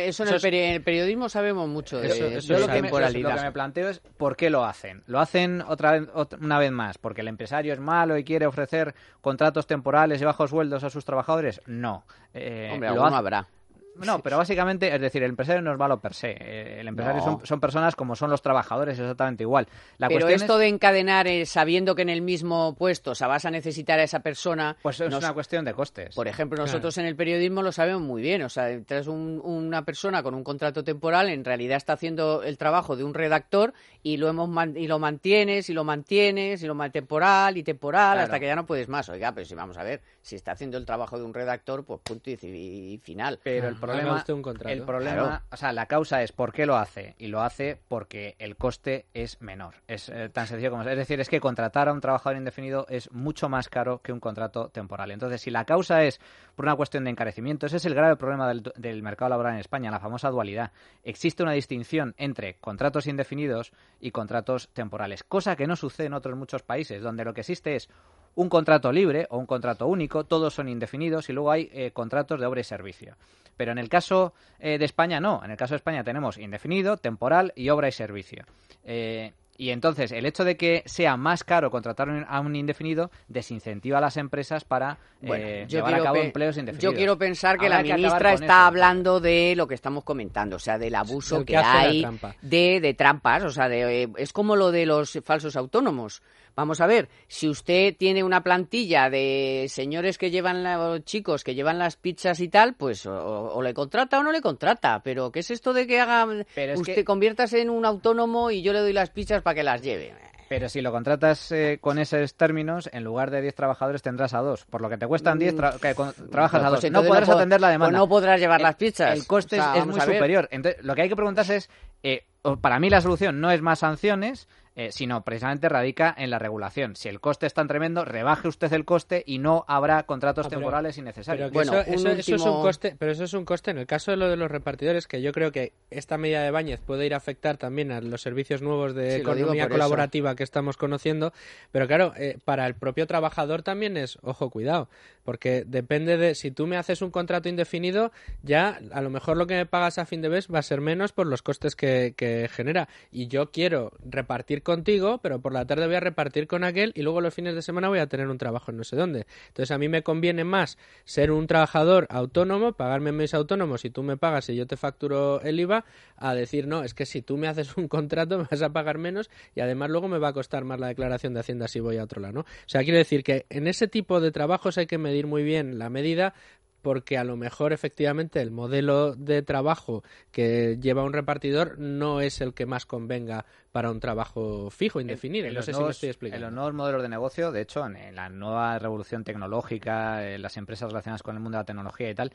[0.07, 2.23] eso, en el, periodismo sabemos mucho de eso,
[2.57, 5.03] lo, que me, lo que me planteo es por qué lo hacen.
[5.05, 6.09] ¿Lo hacen otra vez,
[6.41, 6.97] una vez más?
[6.97, 11.05] ¿Porque el empresario es malo y quiere ofrecer contratos temporales y bajos sueldos a sus
[11.05, 11.61] trabajadores?
[11.67, 12.03] No.
[12.33, 13.47] Eh, Hombre, lo habrá.
[13.95, 16.31] No, pero básicamente, es decir, el empresario no es malo per se.
[16.31, 19.67] Eh, el empresario son, personas como son los trabajadores, exactamente igual.
[19.97, 23.45] La pero esto de encadenar eh, sabiendo que en el mismo puesto o sea, vas
[23.45, 24.77] a necesitar a esa persona...
[24.81, 26.15] Pues es una cuestión de costes.
[26.15, 28.43] Por ejemplo, nosotros en el periodismo lo sabemos muy bien.
[28.43, 32.95] O sea, traes una persona con un contrato temporal, en realidad está haciendo el trabajo
[32.95, 33.73] de un redactor
[34.03, 38.19] y lo, hemos y lo mantienes y lo mantienes y lo mantienes temporal y temporal
[38.19, 39.09] hasta que ya no puedes más.
[39.09, 41.99] Oiga, pero si vamos a ver, si está haciendo el trabajo de un redactor, pues
[42.01, 43.39] punto y, final.
[43.43, 44.23] Pero el problema,
[44.65, 48.35] el problema, o sea, la causa es por qué lo hace y lo hace porque
[48.39, 49.75] el coste es menor.
[49.87, 50.87] Es eh, tan sencillo como es.
[50.87, 54.19] Es decir, es que contratar a un trabajador indefinido es mucho más caro que un
[54.21, 55.11] contrato temporal.
[55.11, 56.21] Entonces, si la causa es
[56.55, 59.59] por una cuestión de encarecimiento, ese es el grave problema del, del mercado laboral en
[59.59, 60.71] España, la famosa dualidad.
[61.03, 66.37] Existe una distinción entre contratos indefinidos y contratos temporales, cosa que no sucede en otros
[66.37, 67.89] muchos países, donde lo que existe es
[68.35, 72.39] un contrato libre o un contrato único, todos son indefinidos y luego hay eh, contratos
[72.39, 73.15] de obra y servicio.
[73.57, 76.97] Pero en el caso eh, de España no, en el caso de España tenemos indefinido,
[76.97, 78.45] temporal y obra y servicio.
[78.83, 83.99] Eh, y entonces el hecho de que sea más caro contratar a un indefinido desincentiva
[83.99, 86.91] a las empresas para llevar a cabo empleos indefinidos.
[86.91, 90.79] Yo quiero pensar que la ministra está hablando de lo que estamos comentando, o sea,
[90.79, 92.03] del abuso que, hay
[92.41, 96.23] de, de, trampas, o sea, de, es como lo de los falsos autónomos.
[96.55, 101.55] Vamos a ver, si usted tiene una plantilla de señores que llevan, los chicos que
[101.55, 105.01] llevan las pizzas y tal, pues o, le contrata o no le contrata.
[105.03, 106.27] Pero ¿qué es esto de que haga,
[106.75, 110.13] usted conviertas en un autónomo y yo le doy las pizzas para que las lleve?
[110.51, 114.39] Pero si lo contratas eh, con esos términos, en lugar de 10 trabajadores tendrás a
[114.39, 114.65] dos.
[114.65, 115.95] Por lo que te cuestan 10, que
[116.29, 116.91] trabajas a pues dos.
[116.91, 117.97] no podrás atender la demanda.
[117.97, 119.17] no podrás llevar las pizzas.
[119.17, 120.49] El coste es, muy superior.
[120.51, 121.69] Entonces, lo que hay que preguntarse es,
[122.03, 122.25] eh,
[122.59, 126.95] para mí la solución no es más sanciones, eh, sino precisamente radica en la regulación.
[126.95, 130.49] Si el coste es tan tremendo, rebaje usted el coste y no habrá contratos ah,
[130.49, 131.51] temporales innecesarios.
[131.51, 134.29] bueno, eso, es un coste, pero eso es un coste en el caso de lo
[134.29, 137.57] de los repartidores, que yo creo que esta medida de Bañez puede ir a afectar
[137.57, 141.33] también a los servicios nuevos de economía colaborativa que estamos conociendo,
[141.73, 144.87] pero claro, eh, para el propio trabajador también es, ojo, cuidado,
[145.25, 149.47] porque depende de si tú me haces un contrato indefinido, ya a lo mejor lo
[149.47, 152.13] que me pagas a fin de mes va a ser menos por los costes que,
[152.15, 156.63] que genera y yo quiero repartir contigo, pero por la tarde voy a repartir con
[156.63, 158.95] aquel y luego los fines de semana voy a tener un trabajo en no sé
[158.95, 159.27] dónde.
[159.49, 164.01] Entonces a mí me conviene más ser un trabajador autónomo, pagarme mis autónomos y tú
[164.01, 165.83] me pagas y yo te facturo el IVA,
[166.15, 168.97] a decir, no, es que si tú me haces un contrato me vas a pagar
[168.97, 171.97] menos y además luego me va a costar más la declaración de Hacienda si voy
[171.97, 172.39] a otro lado.
[172.41, 175.79] O sea, quiero decir que en ese tipo de trabajos hay que medir muy bien
[175.79, 176.33] la medida
[176.81, 182.41] porque a lo mejor efectivamente el modelo de trabajo que lleva un repartidor no es
[182.41, 185.51] el que más convenga para un trabajo fijo, indefinido.
[185.51, 186.37] no sé si me estoy explicando.
[186.37, 190.57] En los nuevos modelos de negocio, de hecho, en, la nueva revolución tecnológica, en las
[190.57, 192.33] empresas relacionadas con el mundo de la tecnología y tal,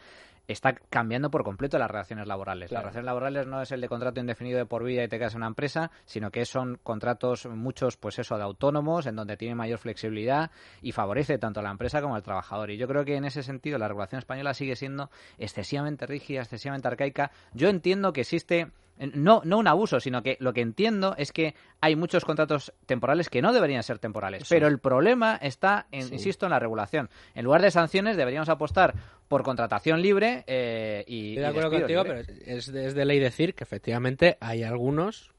[0.49, 2.71] está cambiando por completo las relaciones laborales.
[2.71, 5.35] Las relaciones laborales no es el de contrato indefinido de por vida y te quedas
[5.35, 9.55] en una empresa, sino que son contratos muchos, pues eso, de autónomos, en donde tiene
[9.55, 12.71] mayor flexibilidad y favorece tanto a la empresa como al trabajador.
[12.71, 16.89] Y yo creo que en ese sentido la regulación española sigue siendo excesivamente rígida, excesivamente
[16.89, 17.31] arcaica.
[17.53, 21.55] Yo entiendo que existe No, no un abuso, sino que lo que entiendo es que
[21.81, 24.47] hay muchos contratos temporales que no deberían ser temporales.
[24.49, 27.11] Pero el problema está, en, insisto, en la regulación.
[27.35, 28.95] En lugar de sanciones, deberíamos apostar
[29.29, 31.31] por contratación libre eh, y.
[31.31, 35.33] Estoy de acuerdo contigo, pero es de, ley decir que efectivamente hay algunos,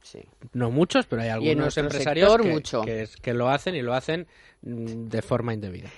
[0.54, 2.38] no muchos, pero hay algunos empresarios
[2.86, 4.28] que, que lo hacen y lo hacen
[4.62, 5.90] mm, de forma indebida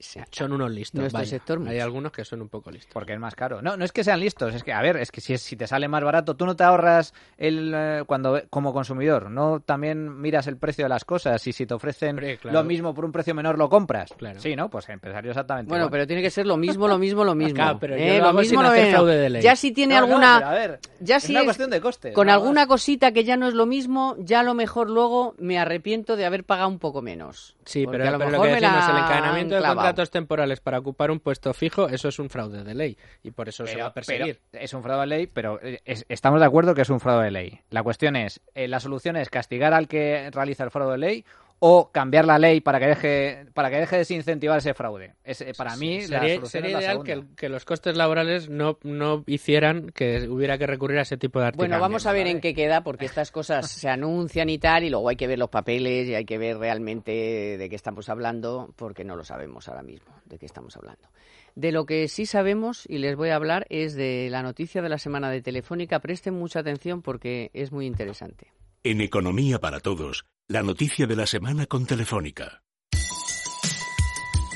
[0.00, 1.12] son unos listos.
[1.28, 2.92] sector Hay algunos que son un poco listos.
[2.92, 3.62] Porque es más caro.
[3.62, 5.66] No, no es que sean listos, es que, a ver, es que si, si te
[5.66, 10.46] sale más barato, tú no te ahorras el eh, cuando como consumidor, no también miras
[10.46, 13.58] el precio de las cosas y si te ofrecen lo mismo por un precio menor
[13.58, 14.12] lo compras.
[14.16, 14.40] Claro.
[14.40, 14.70] Sí, ¿no?
[14.70, 15.68] Pues empresario exactamente.
[15.68, 17.78] Bueno, pero tiene que ser lo mismo, lo mismo, lo mismo.
[17.78, 18.18] pero ¿Eh?
[18.18, 19.04] lo, mismo, lo mismo.
[19.04, 19.42] De ley.
[19.42, 22.14] Ya si tiene alguna a ver, ya si es una cuestión de costes.
[22.14, 25.58] Con alguna cosita que ya no es lo mismo, ya a lo mejor luego me
[25.58, 27.56] arrepiento de haber pagado un poco menos.
[27.64, 29.60] Sí, pero, a lo mejor que decimos, el encadenamiento de
[29.90, 33.48] contratos temporales para ocupar un puesto fijo, eso es un fraude de ley y por
[33.48, 34.40] eso se va a perseguir.
[34.52, 37.30] es un fraude de ley, pero eh, estamos de acuerdo que es un fraude de
[37.30, 37.60] ley.
[37.70, 41.24] La cuestión es, eh, la solución es castigar al que realiza el fraude de ley
[41.60, 45.14] o cambiar la ley para que deje para que deje de desincentivar ese fraude.
[45.22, 47.04] Es, para mí sería, la sería ideal
[47.36, 51.46] que, los costes laborales no, no hicieran que hubiera que recurrir a ese tipo de
[51.46, 51.68] artículos.
[51.68, 54.90] Bueno, vamos a ver en qué queda porque estas cosas se anuncian y tal y
[54.90, 57.12] luego hay que ver los papeles y hay que ver realmente
[57.58, 61.08] de qué estamos hablando porque no lo sabemos ahora mismo de qué estamos hablando.
[61.54, 64.88] De lo que sí sabemos y les voy a hablar es de la noticia de
[64.88, 66.00] la semana de Telefónica.
[66.00, 68.52] Presten mucha atención porque es muy interesante.
[68.82, 72.60] En Economía para Todos la noticia de la semana con Telefónica.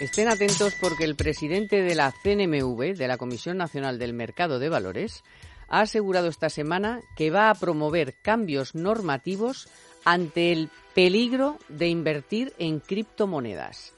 [0.00, 4.68] Estén atentos porque el presidente de la CNMV, de la Comisión Nacional del Mercado de
[4.68, 5.22] Valores,
[5.68, 9.68] ha asegurado esta semana que va a promover cambios normativos
[10.04, 13.94] ante el peligro de invertir en criptomonedas.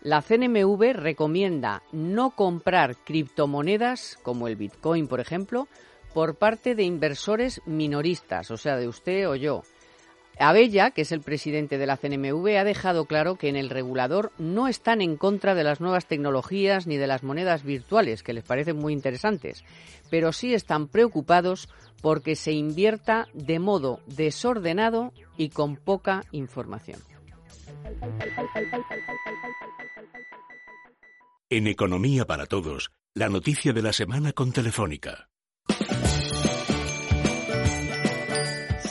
[0.00, 5.68] La CNMV recomienda no comprar criptomonedas, como el Bitcoin, por ejemplo,
[6.14, 9.62] por parte de inversores minoristas, o sea, de usted o yo,
[10.38, 14.32] Abella, que es el presidente de la CNMV, ha dejado claro que en el regulador
[14.38, 18.44] no están en contra de las nuevas tecnologías ni de las monedas virtuales, que les
[18.44, 19.64] parecen muy interesantes,
[20.10, 21.68] pero sí están preocupados
[22.02, 27.00] porque se invierta de modo desordenado y con poca información.
[31.48, 35.28] En Economía para Todos, la noticia de la semana con Telefónica.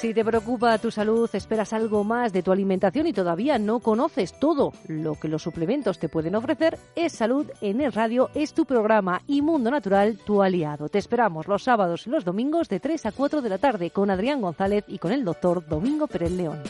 [0.03, 4.33] Si te preocupa tu salud, esperas algo más de tu alimentación y todavía no conoces
[4.33, 8.65] todo lo que los suplementos te pueden ofrecer, es Salud en el Radio, es tu
[8.65, 10.89] programa y Mundo Natural, tu aliado.
[10.89, 14.11] Te esperamos los sábados y los domingos de 3 a 4 de la tarde con
[14.11, 16.61] Adrián González y con el doctor Domingo Pérez León.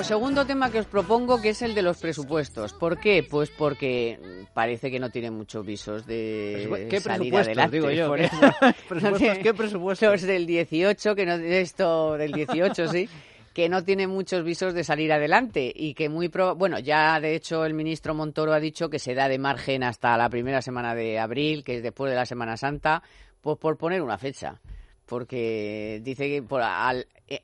[0.00, 2.72] Bueno, segundo tema que os propongo que es el de los presupuestos.
[2.72, 3.22] ¿Por qué?
[3.22, 7.76] Pues porque parece que no tiene muchos visos de ¿Qué salir adelante.
[7.76, 8.14] Digo yo.
[9.42, 10.22] ¿Qué presupuestos?
[10.22, 13.10] del 18, que no esto del 18, sí
[13.52, 17.66] que no tiene muchos visos de salir adelante y que muy bueno ya de hecho
[17.66, 21.18] el ministro Montoro ha dicho que se da de margen hasta la primera semana de
[21.18, 23.02] abril que es después de la Semana Santa
[23.40, 24.60] pues por poner una fecha
[25.04, 27.42] porque dice que por, al, eh,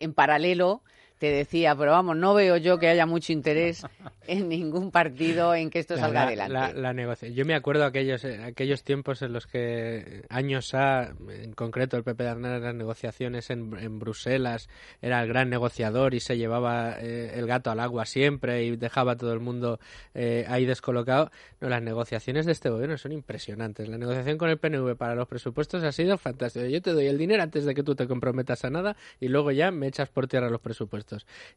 [0.00, 0.82] en paralelo
[1.18, 3.82] te decía, pero vamos, no veo yo que haya mucho interés
[4.26, 6.52] en ningún partido en que esto salga adelante.
[6.52, 11.52] La, la Yo me acuerdo aquellos eh, aquellos tiempos en los que años ha, en
[11.52, 14.68] concreto el PP de Arnaz, las negociaciones en, en, Bruselas,
[15.00, 19.12] era el gran negociador y se llevaba eh, el gato al agua siempre y dejaba
[19.12, 19.80] a todo el mundo
[20.14, 21.30] eh, ahí descolocado.
[21.60, 23.88] No, las negociaciones de este gobierno son impresionantes.
[23.88, 26.66] La negociación con el PNV para los presupuestos ha sido fantástica.
[26.66, 29.50] Yo te doy el dinero antes de que tú te comprometas a nada y luego
[29.50, 31.05] ya me echas por tierra los presupuestos.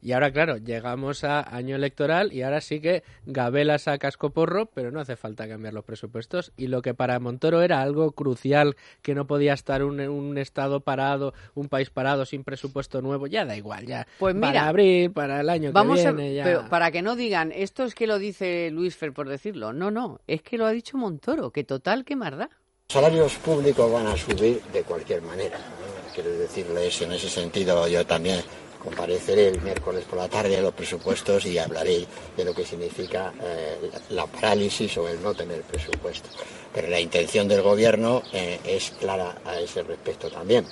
[0.01, 4.91] Y ahora, claro, llegamos a año electoral y ahora sí que Gabela saca cascoporro, pero
[4.91, 6.51] no hace falta cambiar los presupuestos.
[6.57, 10.81] Y lo que para Montoro era algo crucial, que no podía estar un, un Estado
[10.81, 14.07] parado, un país parado sin presupuesto nuevo, ya da igual, ya.
[14.17, 17.51] Pues mira, para abril, para el año vamos que viene, Pero para que no digan,
[17.51, 19.73] esto es que lo dice Luis Fer por decirlo.
[19.73, 22.49] No, no, es que lo ha dicho Montoro, que total, qué más da.
[22.89, 25.57] Los salarios públicos van a subir de cualquier manera.
[26.13, 28.41] Quiero decirles en ese sentido yo también
[28.83, 32.05] Compareceré el miércoles por la tarde a los presupuestos y hablaré
[32.37, 33.77] de lo que significa eh,
[34.11, 36.29] la parálisis o el no tener presupuesto.
[36.73, 40.65] Pero la intención del Gobierno eh, es clara a ese respecto también.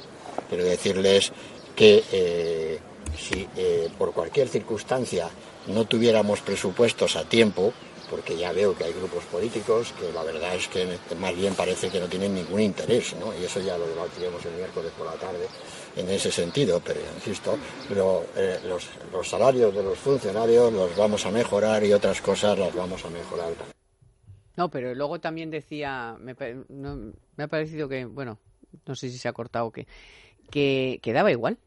[0.47, 1.33] Quiero decirles
[1.75, 2.79] que eh,
[3.17, 3.47] si
[3.97, 5.29] por cualquier circunstancia
[5.67, 7.73] no tuviéramos presupuestos a tiempo,
[8.09, 10.87] porque ya veo que hay grupos políticos que la verdad es que
[11.19, 13.37] más bien parece que no tienen ningún interés, ¿no?
[13.37, 15.47] Y eso ya lo debatiremos el miércoles por la tarde
[15.97, 17.57] en ese sentido, pero insisto,
[18.35, 23.03] eh, los, salarios de los funcionarios los vamos a mejorar y otras cosas las vamos
[23.03, 23.49] a mejorar.
[24.55, 26.35] No, pero luego también decía, me,
[27.35, 28.39] me ha parecido que, bueno,
[28.85, 29.87] no sé si se ha cortado o que,
[30.49, 31.57] que, que daba igual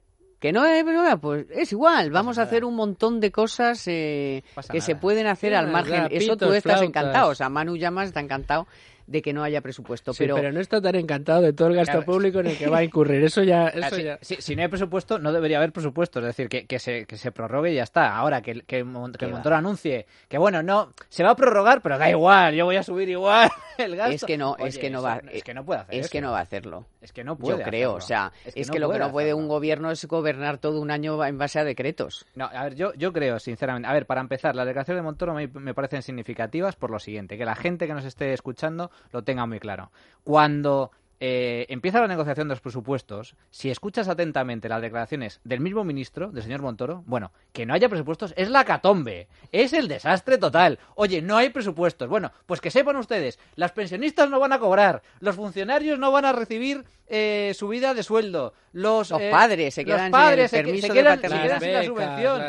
[0.40, 0.84] que no es,
[1.20, 4.42] pues es igual, vamos a hacer un montón de cosas eh,
[4.72, 6.09] que se pueden hacer al margen.
[6.11, 8.66] Eso tú estás encantado, o sea, Manu Llamas está encantado
[9.11, 10.12] de que no haya presupuesto.
[10.16, 10.36] pero...
[10.36, 12.84] pero no está tan encantado de todo el gasto público en el que va a
[12.84, 13.24] incurrir.
[13.24, 13.66] Eso ya...
[13.68, 14.18] Eso ya...
[14.22, 16.20] Si, no hay presupuesto, no debería haber presupuesto.
[16.20, 18.16] Es decir, que, que, se, que se prorrogue y ya está.
[18.16, 22.08] Ahora, que, que, el motor anuncie que, bueno, no, se va a prorrogar, pero da
[22.08, 24.14] igual, yo voy a subir igual el gasto.
[24.14, 25.20] Es que no, es que no va...
[25.32, 26.86] Es que no puede hacer Es que no va a hacerlo.
[27.01, 29.48] Es que no puede Yo creo, o sea, es que, lo que no puede un
[29.48, 32.26] gobierno es gobernar todo un año en base a decretos.
[32.34, 35.32] No, a ver, yo, yo creo, sinceramente, a ver, para empezar, las declaraciones de Montoro
[35.32, 39.22] me, me parecen significativas por lo siguiente, que la gente que nos esté escuchando lo
[39.22, 39.90] tenga muy claro.
[40.24, 40.90] Cuando
[41.22, 46.32] eh, empieza la negociación de los presupuestos, si escuchas atentamente las declaraciones del mismo ministro,
[46.32, 50.78] del señor Montoro, bueno, que no haya presupuestos es la catombe, es el desastre total.
[50.94, 52.08] Oye, no hay presupuestos.
[52.08, 56.24] Bueno, pues que sepan ustedes, las pensionistas no van a cobrar, los funcionarios no van
[56.24, 60.88] a recibir eh, subida de sueldo, los, eh, padres se quedan padres sin el se,
[60.88, 62.42] quedan, sin la subvención,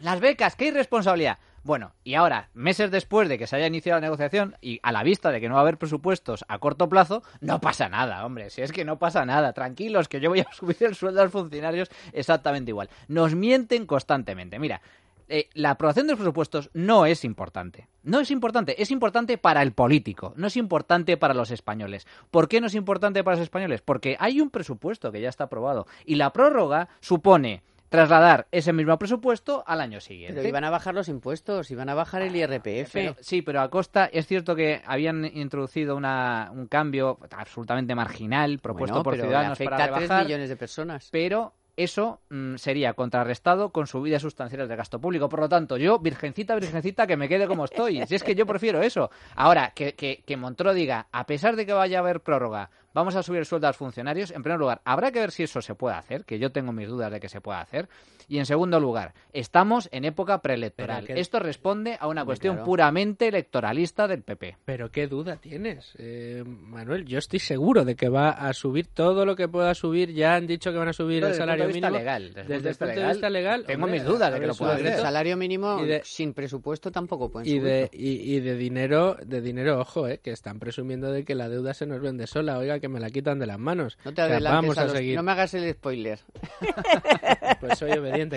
[0.00, 1.38] las becas, qué irresponsabilidad.
[1.64, 5.02] Bueno, y ahora, meses después de que se haya iniciado la negociación y a la
[5.02, 8.50] vista de que no va a haber presupuestos a corto plazo, no pasa nada, hombre.
[8.50, 11.24] Si es que no pasa nada, tranquilos, que yo voy a subir el sueldo a
[11.24, 12.90] los funcionarios exactamente igual.
[13.08, 14.58] Nos mienten constantemente.
[14.58, 14.82] Mira,
[15.26, 17.88] eh, la aprobación de los presupuestos no es importante.
[18.02, 22.06] No es importante, es importante para el político, no es importante para los españoles.
[22.30, 23.80] ¿Por qué no es importante para los españoles?
[23.80, 27.62] Porque hay un presupuesto que ya está aprobado y la prórroga supone
[27.94, 30.34] trasladar ese mismo presupuesto al año siguiente.
[30.36, 33.18] Pero iban a bajar los impuestos, iban a bajar el IRPF.
[33.20, 39.02] sí, pero a costa, es cierto que habían introducido una, un cambio absolutamente marginal propuesto
[39.02, 41.08] por Ciudadanos afecta para rebajar, a 3 millones de personas.
[41.10, 45.28] Pero eso mm, sería contrarrestado con subidas sustanciales de gasto público.
[45.28, 48.04] Por lo tanto, yo, virgencita, virgencita, que me quede como estoy.
[48.06, 49.10] Si es que yo prefiero eso.
[49.34, 53.14] Ahora, que, que, que Montoro diga, a pesar de que vaya a haber prórroga, vamos
[53.16, 54.30] a subir el sueldo a los funcionarios.
[54.30, 56.88] En primer lugar, habrá que ver si eso se puede hacer, que yo tengo mis
[56.88, 57.88] dudas de que se pueda hacer.
[58.28, 61.04] Y en segundo lugar, estamos en época preelectoral.
[61.08, 64.58] Esto responde a una cuestión puramente electoralista del PP.
[64.64, 67.04] Pero qué duda tienes, eh, Manuel.
[67.04, 70.12] Yo estoy seguro de que va a subir todo lo que pueda subir.
[70.12, 71.90] Ya han dicho que van a subir el salario mínimo.
[71.90, 74.86] Legal, desde, el punto de vista legal, tengo mis dudas de que lo pueda hacer.
[74.86, 77.62] El salario mínimo sin presupuesto tampoco pueden y subir.
[77.64, 81.74] De, y, de dinero, de dinero, ojo, eh, que están presumiendo de que la deuda
[81.74, 82.58] se nos vende sola.
[82.58, 83.98] Oiga, que me la quitan de las manos.
[84.04, 85.16] No te adelantes a, seguir.
[85.16, 86.18] No me hagas el spoiler.
[87.60, 87.92] pues soy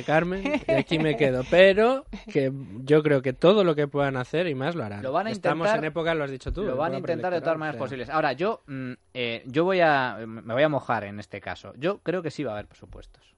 [0.06, 1.44] Carmen, y aquí me quedo.
[1.50, 2.52] Pero que
[2.84, 5.04] yo creo que todo lo que puedan hacer y más lo harán.
[5.04, 6.64] Lo van a intentar, Estamos en época, lo has dicho tú.
[6.64, 8.10] Lo van a intentar de todas maneras posibles.
[8.10, 11.74] Ahora, yo, mm, eh, yo voy a, me voy a mojar en este caso.
[11.78, 13.38] Yo creo que sí va a haber presupuestos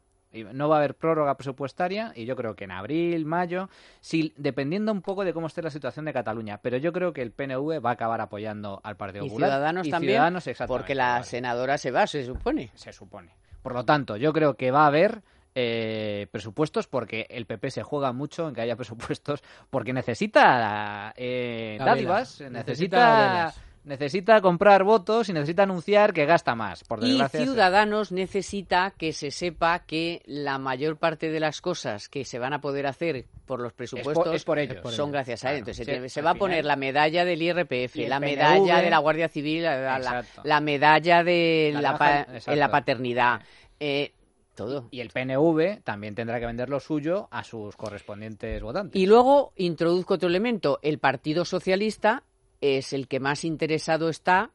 [0.54, 3.70] no va a haber prórroga presupuestaria y yo creo que en abril, mayo,
[4.00, 7.22] sí, dependiendo un poco de cómo esté la situación de Cataluña, pero yo creo que
[7.22, 10.94] el PNV va a acabar apoyando al Partido ¿Y Popular Ciudadanos y también, Ciudadanos porque
[10.94, 12.72] la senadora se va, se supone.
[12.76, 13.32] Se supone.
[13.64, 15.24] Por lo tanto, yo creo que va a haber
[15.62, 21.78] eh, presupuestos porque el PP se juega mucho en que haya presupuestos porque necesita eh,
[21.80, 23.54] dádivas, necesita
[23.84, 26.84] necesita comprar votos y necesita anunciar que gasta más.
[26.84, 32.24] Por y Ciudadanos necesita que se sepa que la mayor parte de las cosas que
[32.24, 34.94] se van a poder hacer por los presupuestos por, ellos.
[34.94, 35.60] son gracias a él.
[35.60, 39.64] Entonces se, va a poner la medalla del IRPF, la medalla de la Guardia Civil,
[39.64, 43.42] la, medalla de la, la paternidad.
[43.80, 44.12] Eh,
[44.60, 44.90] todo.
[44.92, 49.02] Y el PNV también tendrá que vender lo suyo a sus correspondientes votantes.
[49.02, 50.80] Y luego introduzco otro elemento.
[50.82, 52.24] El Partido Socialista
[52.60, 54.52] es el que más interesado está,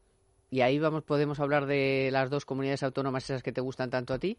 [0.50, 4.12] y ahí vamos, podemos hablar de las dos comunidades autónomas esas que te gustan tanto
[4.12, 4.36] a ti,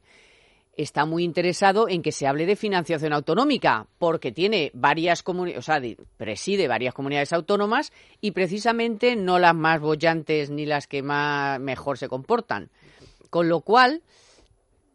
[0.78, 5.62] está muy interesado en que se hable de financiación autonómica, porque tiene varias comunidades, o
[5.64, 5.82] sea,
[6.18, 7.92] preside varias comunidades autónomas
[8.22, 12.70] y precisamente no las más bollantes ni las que más mejor se comportan.
[13.32, 14.04] Con lo cual,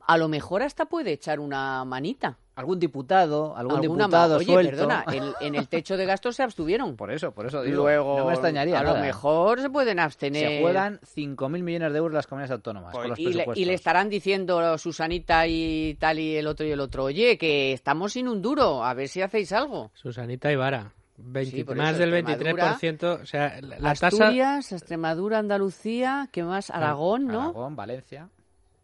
[0.06, 4.70] a lo mejor hasta puede echar una manita algún diputado, algún Alguna diputado Oye, suelto.
[4.72, 6.94] perdona, en, en el techo de gastos se abstuvieron.
[6.94, 9.00] Por eso, por eso digo, Luego, no me extrañaría a lo nada.
[9.00, 10.46] mejor se pueden abstener.
[10.46, 14.10] Se juegan 5.000 millones de euros las comunidades autónomas con los y, le, y estarán
[14.10, 18.42] diciendo Susanita y tal y el otro y el otro, oye, que estamos sin un
[18.42, 19.90] duro, a ver si hacéis algo.
[19.94, 20.92] Susanita Ibarra.
[21.16, 23.22] 20 Sí, por más del Extremadura, 23%.
[23.22, 24.06] O sea, la, la tasa.
[24.08, 26.70] Asturias, Extremadura, Andalucía, ¿qué más?
[26.70, 27.40] Aragón, ¿no?
[27.42, 28.28] Aragón, Valencia.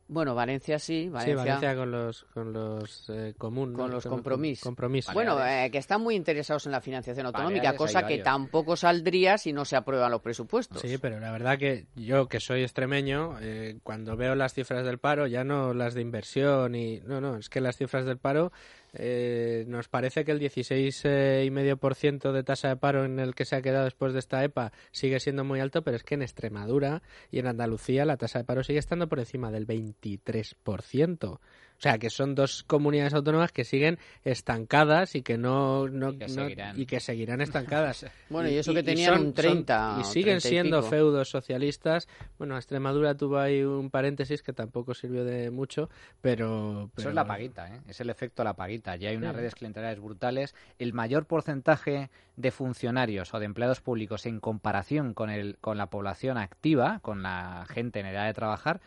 [0.09, 1.37] Bueno, Valencia sí, Sí, Valencia.
[1.37, 3.79] Valencia con los, con los eh, común, ¿no?
[3.79, 4.61] Con los compromis.
[4.61, 5.13] compromisos.
[5.13, 9.37] Bueno, eh, que están muy interesados en la financiación autonómica, Baleares, cosa que tampoco saldría
[9.37, 10.81] si no se aprueban los presupuestos.
[10.81, 14.99] Sí, pero la verdad que yo, que soy extremeño, eh, cuando veo las cifras del
[14.99, 17.01] paro, ya no las de inversión y...
[17.01, 18.53] No, no, es que las cifras del paro
[18.99, 23.63] eh, nos parece que el 16,5% de tasa de paro en el que se ha
[23.63, 27.39] quedado después de esta EPA sigue siendo muy alto, pero es que en Extremadura y
[27.39, 31.41] en Andalucía la tasa de paro sigue estando por encima del 23%.
[31.79, 36.19] O sea, que son dos comunidades autónomas que siguen estancadas y que no, no, Y
[36.19, 36.81] que no- seguirán.
[36.81, 38.07] y que seguirán estancadas.
[38.31, 40.91] Bueno, y eso que tenían un 30 y o siguen 30 y siendo pico.
[40.91, 42.09] feudos socialistas.
[42.39, 45.89] Bueno, Extremadura tuvo ahí un paréntesis que tampoco sirvió de mucho,
[46.21, 46.91] pero...
[46.97, 47.81] Eso es la paguita, ¿eh?
[47.89, 48.97] es el efecto la paguita.
[48.97, 49.37] Ya hay unas Sí.
[49.37, 50.55] redes clientelares brutales.
[50.79, 55.87] El mayor porcentaje de funcionarios o de empleados públicos en comparación con, el, con la
[55.87, 58.81] población activa, con la gente en edad de trabajar,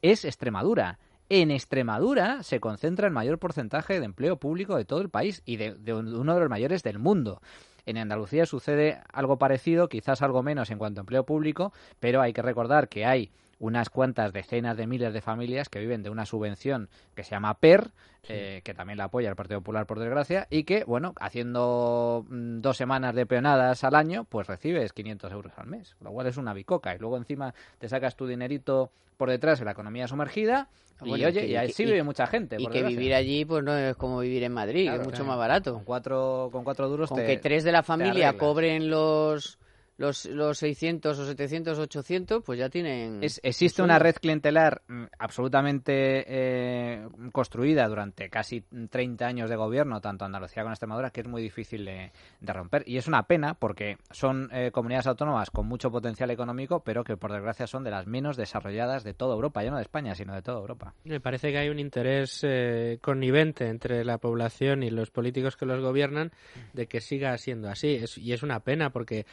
[0.00, 0.98] es Extremadura.
[1.28, 5.56] En Extremadura se concentra el mayor porcentaje de empleo público de todo el país y
[5.56, 7.42] de, uno de los mayores del mundo.
[7.84, 12.32] En Andalucía sucede algo parecido, quizás algo menos en cuanto a empleo público, pero hay
[12.32, 16.26] que recordar que hay unas cuantas decenas de miles de familias que viven de una
[16.26, 17.90] subvención que se llama PER,
[18.28, 22.60] eh, que también la apoya el Partido Popular por desgracia, y que, bueno, haciendo mm,
[22.60, 26.36] dos semanas de peonadas al año, pues recibes 500 euros al mes, lo cual es
[26.36, 30.68] una bicoca, y luego encima te sacas tu dinerito por detrás de la economía sumergida,
[31.02, 32.56] y Bueno, oye, que- y ahí y- sí y- vive mucha gente.
[32.58, 32.98] Y por que desgracia.
[32.98, 35.28] vivir allí pues no es como vivir en Madrid, Claro, es mucho claro.
[35.30, 35.74] más barato.
[35.74, 39.58] Con cuatro, con cuatro duros Con te- que tres de la familia cobren los,
[39.98, 43.22] los, los 600 o 700, 800, pues ya tienen...
[43.24, 50.00] Es- existe una red clientelar mm, absolutamente eh, construida durante casi 30 años de gobierno,
[50.00, 52.82] tanto Andalucía como Extremadura, que es muy difícil de, de romper.
[52.86, 57.16] Y es una pena porque son eh, comunidades autónomas con mucho potencial económico, pero que
[57.16, 60.34] por desgracia son de las menos desarrolladas de toda Europa, ya no de España, sino
[60.34, 60.94] de toda Europa.
[61.04, 65.64] Me parece que hay un interés eh, connivente entre la población y los políticos que
[65.66, 66.32] los gobiernan
[66.72, 67.94] de que siga siendo así.
[67.94, 69.26] Es- y es una pena porque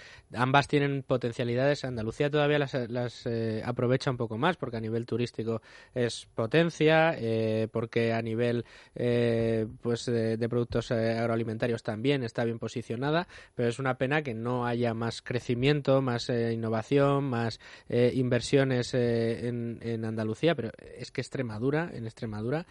[0.54, 1.84] ambas tienen potencialidades.
[1.84, 5.64] Andalucía todavía las, eh, aprovecha un poco más porque a nivel turístico
[5.96, 13.28] es potencia, eh, porque a nivel eh, pues de, productos agroalimentarios también está bien posicionada,
[13.56, 20.54] pero es una pena que no haya más crecimiento, más innovación, más inversiones en, Andalucía,
[20.54, 22.68] pero es que Extremadura, en Extremadura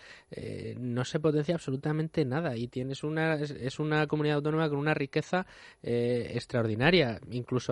[0.79, 5.47] no se potencia absolutamente nada y tienes una es, una comunidad autónoma con una riqueza
[5.83, 7.72] extraordinaria, incluso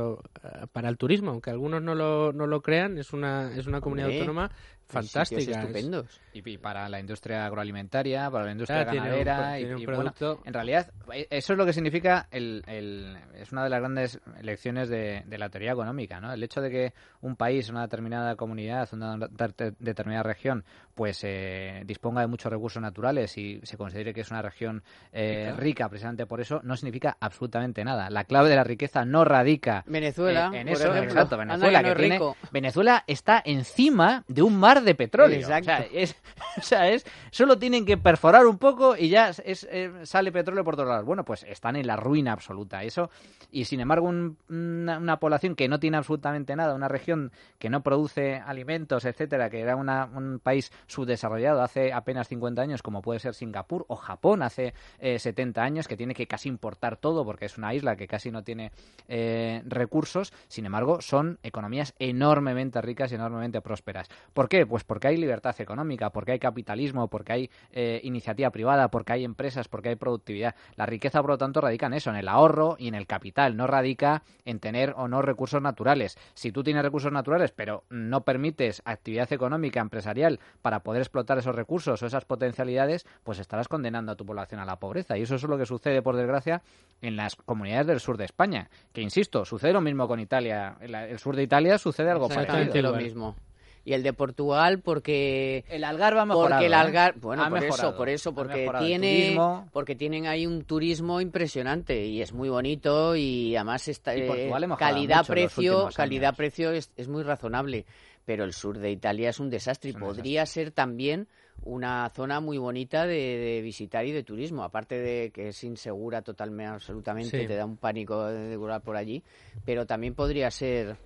[0.72, 4.08] para el turismo, aunque algunos no lo, no lo crean, es una es una comunidad
[4.08, 4.50] Hombre, autónoma
[4.94, 5.40] Hay sitios fantástica.
[5.40, 6.20] es- estupendos.
[6.32, 9.58] Y, y para la industria agroalimentaria, para la industria Claro, tiene un- ganadera.
[9.58, 12.62] y- tiene un y, bueno, producto- en realidad, eh, eso es lo que significa, el,
[12.66, 16.20] el- es una de las grandes lecciones de, de la teoría económica.
[16.20, 16.32] ¿no?
[16.32, 20.64] El hecho de que un país, una determinada comunidad, una de- de- determinada región,
[20.94, 24.82] pues eh, disponga de muchos recursos naturales y se considere que es una región
[25.12, 28.10] eh, rica precisamente por eso, no significa absolutamente nada.
[28.10, 31.02] La clave de la riqueza no radica Venezuela, eh, en por eso, ejemplo.
[31.12, 32.36] exacto, Anda Venezuela, que no tiene- rico.
[32.52, 35.38] Venezuela está encima de un mar de petróleo.
[35.38, 35.70] Exacto.
[35.70, 36.16] O sea, es,
[36.58, 40.64] o sea, es, solo tienen que perforar un poco y ya es, eh, sale petróleo
[40.64, 41.04] por todos lados.
[41.04, 42.82] Bueno, pues están en la ruina absoluta.
[42.84, 43.10] Eso,
[43.50, 47.70] y sin embargo, un- una, una población que no tiene absolutamente nada, una región que
[47.70, 53.02] no produce alimentos, etcétera, que era una- un país subdesarrollado hace apenas 50 años, como
[53.02, 57.24] puede ser Singapur o Japón hace eh, 70 años, que tiene que casi importar todo
[57.24, 58.72] porque es una isla que casi no tiene
[59.08, 60.32] eh, recursos.
[60.48, 64.08] Sin embargo, son economías enormemente ricas y enormemente prósperas.
[64.32, 64.66] ¿Por qué?
[64.70, 69.24] Pues porque hay libertad económica, porque hay capitalismo, porque hay eh, iniciativa privada, porque hay
[69.24, 70.54] empresas, porque hay productividad.
[70.76, 73.56] La riqueza, por lo tanto, radica en eso, en el ahorro y en el capital,
[73.56, 76.16] no radica en tener o no recursos naturales.
[76.34, 81.56] Si tú tienes recursos naturales, pero no permites actividad económica, empresarial, para poder explotar esos
[81.56, 85.18] recursos o esas potencialidades, pues estarás condenando a tu población a la pobreza.
[85.18, 86.62] Y eso es lo que sucede, por desgracia,
[87.02, 88.70] en las comunidades del sur de España.
[88.92, 90.76] Que, insisto, sucede lo mismo con Italia.
[90.80, 92.92] El sur de Italia sucede algo Exactamente parecido.
[92.92, 93.36] lo mismo.
[93.84, 96.50] Y el de Portugal porque El Algarve ha mejorado.
[96.50, 96.76] porque el ¿eh?
[96.76, 99.38] Algar, bueno, por mejorado, eso, por eso, porque tiene,
[99.72, 105.26] porque tienen ahí un turismo impresionante y es muy bonito y además está eh, calidad
[105.26, 107.86] precio, calidad precio es, es muy razonable.
[108.24, 111.26] pero el sur de Italia es un desastre y podría ser también
[111.62, 116.72] una zona muy bonita de, visitar y de turismo, aparte de que es insegura totalmente,
[116.72, 119.22] absolutamente, te da un pánico de volar por allí,
[119.64, 120.96] pero también podría ser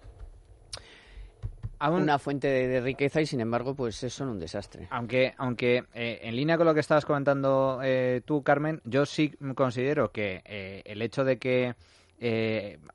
[1.80, 4.88] una fuente de, riqueza y sin embargo pues es son un desastre.
[4.90, 9.34] Aunque, aunque eh, en línea con lo que estabas comentando eh, tú, Carmen, yo sí
[9.54, 11.74] considero que eh, el hecho de que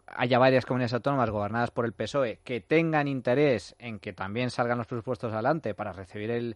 [0.08, 4.80] haya varias comunidades autónomas gobernadas por el PSOE que tengan interés en que también salgan
[4.80, 6.56] los presupuestos adelante para recibir el,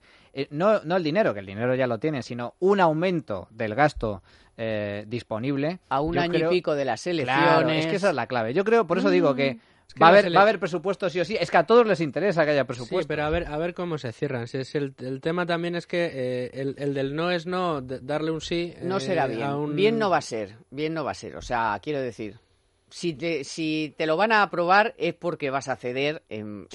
[0.50, 4.24] no, no el dinero, que el dinero ya lo tienen, sino un aumento del gasto
[5.06, 5.82] disponible.
[5.90, 7.86] A un año y pico de las elecciones.
[7.86, 8.56] es que esa es la clave.
[8.56, 9.60] Yo creo, por eso digo que
[10.02, 11.38] va, a haber, va a haber presupuesto sí o sí.
[11.40, 13.04] Es que a todos les interesa que haya presupuesto.
[13.04, 14.48] Sí, pero a ver, a ver cómo se cierran.
[14.48, 17.82] Si es el, el tema también es que eh, el, el, del no es no,
[17.82, 18.74] darle un sí.
[18.82, 19.76] No será eh, bien.
[19.76, 20.56] Bien no va a ser.
[20.70, 21.36] Bien no va a ser.
[21.36, 22.40] O sea, quiero decir,
[22.94, 26.68] si te, si te lo van a aprobar es porque vas a ceder en,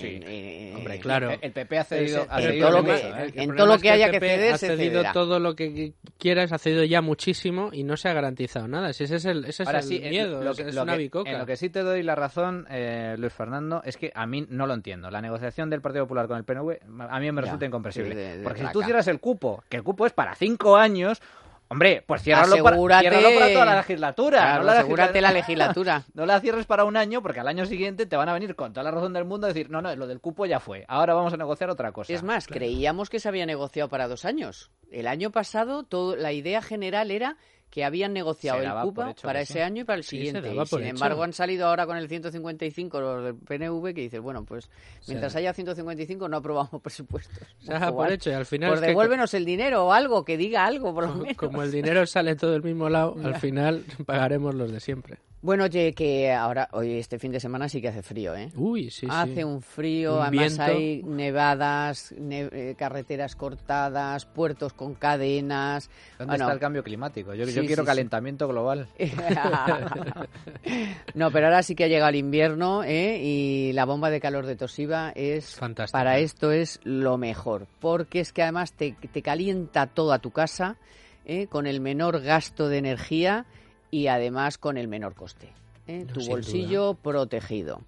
[0.75, 1.31] hombre, claro.
[1.41, 3.33] El, PP ha cedido, en, todo lo que, ¿eh?
[3.35, 6.83] en todo lo que haya que ceder ha cedido todo lo que quieras ha cedido
[6.83, 8.93] ya muchísimo y no se ha garantizado nada.
[8.93, 11.31] Si ese es el, ese es el miedo lo es, una bicoca.
[11.31, 14.45] en lo que sí te doy la razón eh, Luis Fernando es que a mí
[14.49, 15.13] no lo entiendo.
[15.13, 18.41] La negociación del Partido Popular con el PNV a mí me resulta incomprensible.
[18.43, 21.23] porque si tú cierras el cupo que el cupo es para cinco años
[21.71, 24.59] Hombre, pues ciérralo para, para, toda la legislatura.
[24.59, 26.05] no asegúrate la legislatura.
[26.15, 28.73] no la cierres para un año porque al año siguiente te van a venir con
[28.73, 31.15] toda la razón del mundo a decir, no, no, lo del cupo ya fue, ahora
[31.15, 32.13] vamos a negociar otra cosa.
[32.13, 34.71] Es más, creíamos que se había negociado para dos años.
[34.91, 37.37] El año pasado todo, la idea general era
[37.71, 40.53] que habían negociado el CUPA para ese año y para el siguiente.
[40.67, 44.71] sin embargo, han salido ahora con el 155 los del PNV que dicen, bueno, pues
[45.07, 47.47] mientras haya 155 no aprobamos presupuestos.
[47.93, 48.71] por hecho, y al final...
[48.71, 51.37] Pues devuélvenos el dinero o algo, que diga algo, por lo menos.
[51.37, 55.19] Como el dinero sale todo del mismo lado, al final pagaremos los de siempre.
[55.41, 58.51] Bueno, oye, que ahora, hoy este fin de semana sí que hace frío, ¿eh?
[58.57, 65.91] Uy, sí, Hace un frío, además hay nevadas, eh, carreteras cortadas, puertos con cadenas.
[66.19, 67.35] ¿Dónde está el cambio climático?
[67.35, 68.89] Yo, quiero calentamiento global.
[71.15, 73.21] no, pero ahora sí que ha llegado el invierno, ¿eh?
[73.23, 75.55] Y la bomba de calor de Toshiba es...
[75.55, 75.97] Fantástico.
[75.97, 80.79] Para esto es lo mejor, porque es que además te, te calienta toda tu casa,
[81.25, 81.47] ¿eh?
[81.47, 83.47] Con el menor gasto de energía
[83.91, 85.53] y además con el menor coste.
[85.89, 86.07] ¿eh?
[86.13, 87.81] tu bolsillo protegido.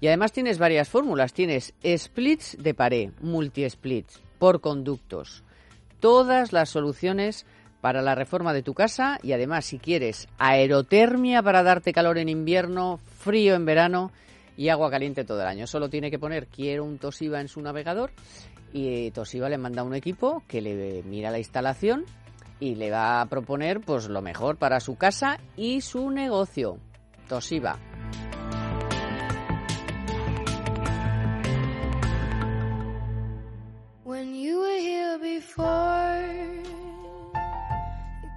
[0.00, 1.32] Y además tienes varias fórmulas.
[1.32, 5.42] Tienes splits de pared, multi-splits, por conductos.
[6.00, 7.46] Todas las soluciones
[7.80, 12.28] para la reforma de tu casa y además si quieres aerotermia para darte calor en
[12.28, 14.10] invierno, frío en verano
[14.56, 15.66] y agua caliente todo el año.
[15.66, 18.10] Solo tiene que poner quiero un Toshiba en su navegador
[18.72, 22.04] y Toshiba le manda un equipo que le mira la instalación
[22.60, 26.78] y le va a proponer pues lo mejor para su casa y su negocio.
[27.28, 27.78] Toshiba.
[34.04, 36.62] When you were here before,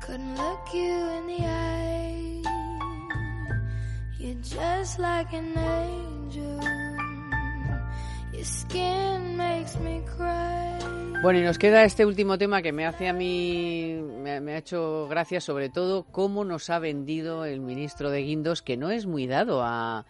[0.02, 2.42] couldn't look you in the eye.
[4.18, 6.79] You're just like an angel.
[11.22, 15.08] Bueno, y nos queda este último tema que me hace a mí, me, ha hecho
[15.10, 19.28] gracia sobre todo cómo nos ha vendido el ministro de Guindos, que no es muy
[19.28, 20.06] dado a,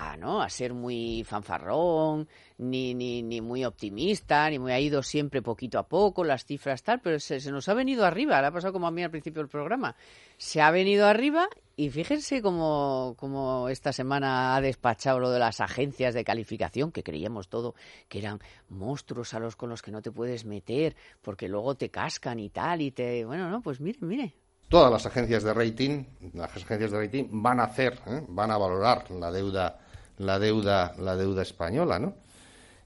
[0.00, 0.40] a, ¿no?
[0.40, 2.26] a ser muy fanfarrón,
[2.56, 6.82] ni, ni, ni muy optimista, ni muy ha ido siempre poquito a poco, las cifras
[6.82, 9.10] tal, pero se, se nos ha venido arriba, le ha pasado como a mí al
[9.10, 9.94] principio del programa.
[10.38, 15.60] Se ha venido arriba y fíjense cómo, cómo, esta semana ha despachado lo de las
[15.60, 17.74] agencias de calificación, que creíamos todo
[18.08, 18.40] que eran
[18.70, 22.48] monstruos a los con los que no te puedes meter, porque luego te cascan y
[22.48, 23.26] tal, y te...
[23.26, 24.34] Bueno, no, pues mire, mire.
[24.70, 28.22] Todas las agencias de rating, las agencias de rating van a hacer, ¿eh?
[28.28, 29.80] van a valorar la deuda,
[30.20, 32.14] la deuda, la deuda española, ¿no?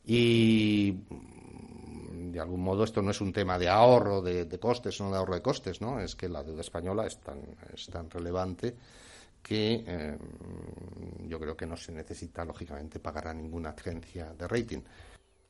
[0.07, 0.93] Y
[2.33, 5.35] de algún modo esto no es un tema de ahorro de, costes no de ahorro
[5.35, 6.01] de costes, ¿no?
[6.01, 7.41] Es que la deuda española es tan,
[7.75, 8.77] es tan relevante
[9.43, 10.19] que eh,
[11.27, 14.81] yo creo que no se necesita, lógicamente, pagar a ninguna agencia de rating.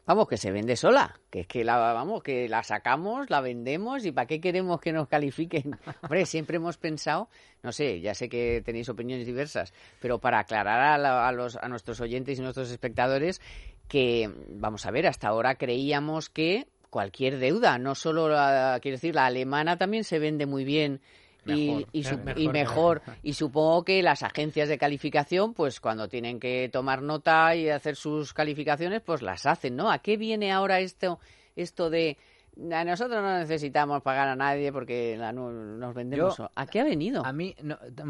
[0.07, 4.05] Vamos, que se vende sola, que es que la, vamos, que la sacamos, la vendemos
[4.05, 5.79] y ¿para qué queremos que nos califiquen?
[6.03, 7.31] Hombre, siempre hemos pensado,
[7.63, 12.03] no sé, ya sé que tenéis opiniones diversas, pero para aclarar a, los, a nuestros
[12.03, 13.41] oyentes y nuestros espectadores
[13.89, 19.15] que, vamos a ver, hasta ahora creíamos que cualquier deuda, no solo, la, quiero decir,
[19.15, 21.01] la alemana también se vende muy bien
[21.47, 27.03] y, y, mejor, y supongo que las agencias de calificación, pues cuando tienen que tomar
[27.03, 29.91] nota y hacer sus calificaciones, pues las hacen, ¿no?
[29.91, 31.19] ¿A qué viene ahora esto,
[31.57, 32.17] esto de
[32.57, 36.41] nosotros no necesitamos pagar a nadie porque nos vendemos.
[36.55, 37.25] ¿A qué ha venido?
[37.25, 37.55] A mí,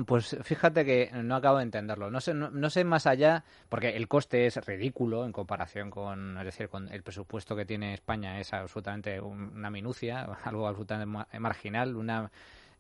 [0.07, 2.11] pues fíjate que no acabo de entenderlo.
[2.11, 6.45] No sé, no, sé más allá, porque el coste es ridículo en comparación con, es
[6.45, 12.31] decir, con el presupuesto que tiene España es absolutamente una minucia, algo absolutamente marginal, una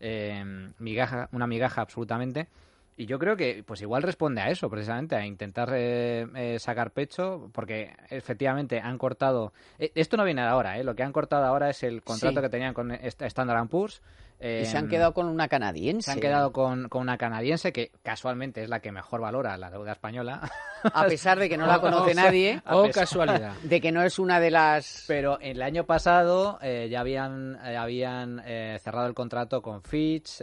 [0.00, 2.48] eh, migaja, una migaja absolutamente.
[2.96, 6.92] Y yo creo que pues igual responde a eso, precisamente, a intentar eh, eh, sacar
[6.92, 9.52] pecho, porque efectivamente han cortado...
[9.80, 10.84] Eh, esto no viene de ahora, ¿eh?
[10.84, 14.00] lo que han cortado ahora es el contrato que tenían con Standard Poor's
[14.40, 16.06] y se han quedado con una canadiense.
[16.06, 19.70] Se han quedado con, con, una canadiense que casualmente es la que mejor valora la
[19.70, 20.50] deuda española.
[20.82, 22.60] A pesar de que no la conoce nadie.
[22.74, 23.54] O casualidad.
[23.62, 25.04] De que no es una de las...
[25.06, 30.42] Pero el año pasado eh, ya habían, eh, habían eh, cerrado el contrato con Fitch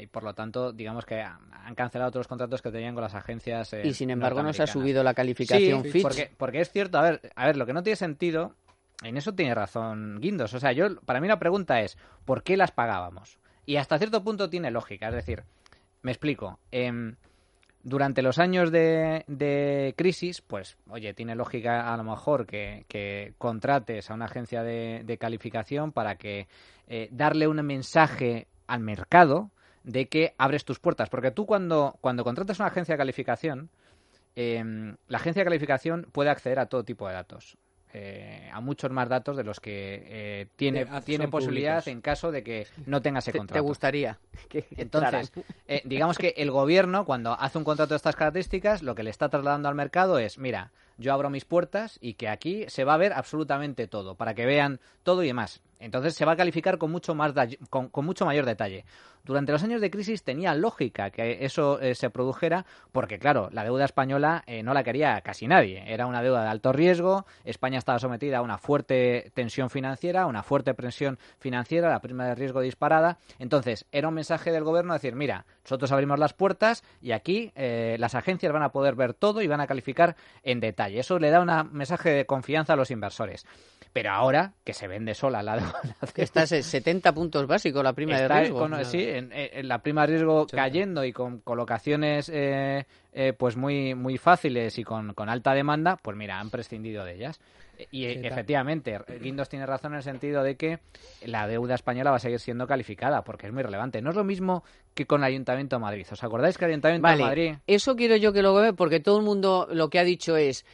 [0.00, 3.74] y por lo tanto digamos que han cancelado otros contratos que tenían con las agencias.
[3.82, 6.02] y sin embargo no se ha subido la calificación Fitch.
[6.02, 8.54] Porque, porque es cierto, a ver, a ver, lo que no tiene sentido
[9.02, 10.54] en eso tiene razón Guindos.
[10.54, 13.38] O sea, yo para mí la pregunta es, ¿por qué las pagábamos?
[13.66, 15.08] Y hasta cierto punto tiene lógica.
[15.08, 15.44] Es decir,
[16.02, 16.58] me explico.
[16.70, 17.16] Em,
[17.82, 24.14] durante los años de, crisis, pues, oye, tiene lógica a lo mejor que, contrates a
[24.14, 26.46] una agencia de, calificación para que
[26.88, 29.50] eh, darle un mensaje al mercado
[29.82, 31.08] de que abres tus puertas.
[31.08, 33.70] Porque tú cuando, cuando contratas una agencia de calificación,
[34.36, 37.56] em, la agencia de calificación puede acceder a todo tipo de datos.
[37.92, 42.44] Eh, a muchos más datos de los que eh, tiene, tiene posibilidad en caso de
[42.44, 43.54] que no tenga ese contrato.
[43.54, 44.20] ¿Te gustaría?
[44.48, 45.32] Que Entonces,
[45.66, 49.10] eh, digamos que el gobierno, cuando hace un contrato de estas características, lo que le
[49.10, 52.94] está trasladando al mercado es, mira, yo abro mis puertas y que aquí se va
[52.94, 55.60] a ver absolutamente todo, para que vean todo y demás.
[55.80, 57.32] Entonces se va a calificar con mucho, más
[57.70, 58.84] con, mucho mayor detalle.
[59.24, 63.64] Durante los años de crisis tenía lógica que eso eh, se produjera porque, claro, la
[63.64, 65.82] deuda española eh, no la quería casi nadie.
[65.86, 70.42] Era una deuda de alto riesgo, España estaba sometida a una fuerte tensión financiera, una
[70.42, 73.18] fuerte presión financiera, la prima de riesgo disparada.
[73.38, 77.96] Entonces, era un mensaje del gobierno decir, mira, nosotros abrimos las puertas y aquí eh,
[77.98, 81.00] las agencias van a poder ver todo y van a calificar en detalle.
[81.00, 83.46] Eso le da un mensaje de confianza a los inversores.
[83.92, 85.80] Pero ahora que se vende sola la, deuda...
[86.16, 88.68] Está en 70 puntos básicos la prima de riesgo.
[88.84, 89.30] sí, en,
[89.68, 94.84] la prima de riesgo cayendo y con colocaciones eh, eh, pues muy, muy fáciles y
[94.84, 97.40] con, con alta demanda, pues mira, han prescindido de ellas.
[97.90, 100.80] Y efectivamente, Guindos tiene razón en el sentido de que
[101.24, 104.02] la deuda española va a seguir siendo calificada, porque es muy relevante.
[104.02, 104.64] No es lo mismo
[104.94, 106.06] que con el Ayuntamiento de Madrid.
[106.10, 107.54] ¿Os acordáis que el Ayuntamiento de Madrid...
[107.66, 110.66] Eso quiero yo que lo vea, porque todo el mundo lo que ha dicho es...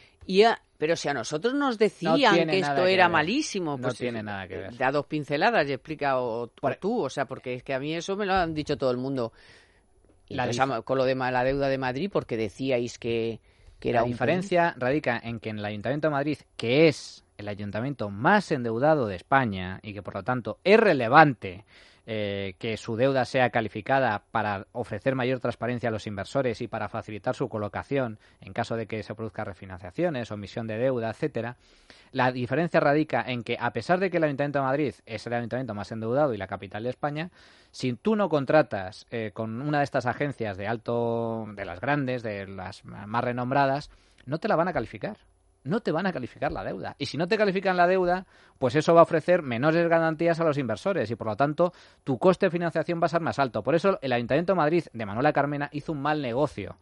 [0.78, 4.56] Pero si a nosotros nos decían que esto era malísimo, pues no tiene nada que
[4.56, 4.76] ver.
[4.76, 6.48] Da dos pinceladas y explica o,
[6.80, 8.98] tú, o sea, porque es que a mí eso me lo han dicho todo el
[8.98, 9.32] mundo.
[10.28, 10.50] La
[10.82, 13.40] con lo de la deuda de Madrid, porque decíais que,
[13.78, 17.48] que era la diferencia radica en que en el Ayuntamiento de Madrid, que es el
[17.48, 21.64] ayuntamiento más endeudado de España y que por lo tanto es relevante
[22.08, 26.88] eh, que su deuda sea calificada para ofrecer mayor transparencia a los inversores y para
[26.88, 31.56] facilitar su colocación en caso de que se produzca refinanciaciones o emisión de deuda, etcétera.
[32.12, 35.32] La diferencia radica en que, a pesar de que el Ayuntamiento de Madrid es el
[35.32, 37.30] ayuntamiento más endeudado y la capital de España,
[37.72, 42.22] si tú no contratas eh, con una de estas agencias de alto, de las grandes,
[42.22, 43.90] de las más renombradas,
[44.26, 45.18] no te la van a calificar
[45.66, 46.96] no te van a calificar la deuda.
[46.98, 48.26] Y si no te califican la deuda,
[48.58, 51.72] pues eso va a ofrecer menores garantías a los inversores y por lo tanto
[52.04, 53.62] tu coste de financiación va a ser más alto.
[53.62, 56.76] Por eso el Ayuntamiento de Madrid de Manuela Carmena hizo un mal negocio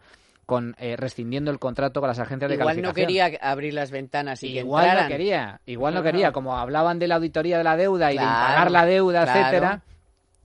[0.47, 2.85] con eh, rescindiendo el contrato con las agencias de calificación.
[2.85, 6.57] Igual no quería abrir las ventanas y igual que no quería, igual no, quería, como
[6.57, 9.83] hablaban de la auditoría de la deuda y de pagar la deuda, etcétera.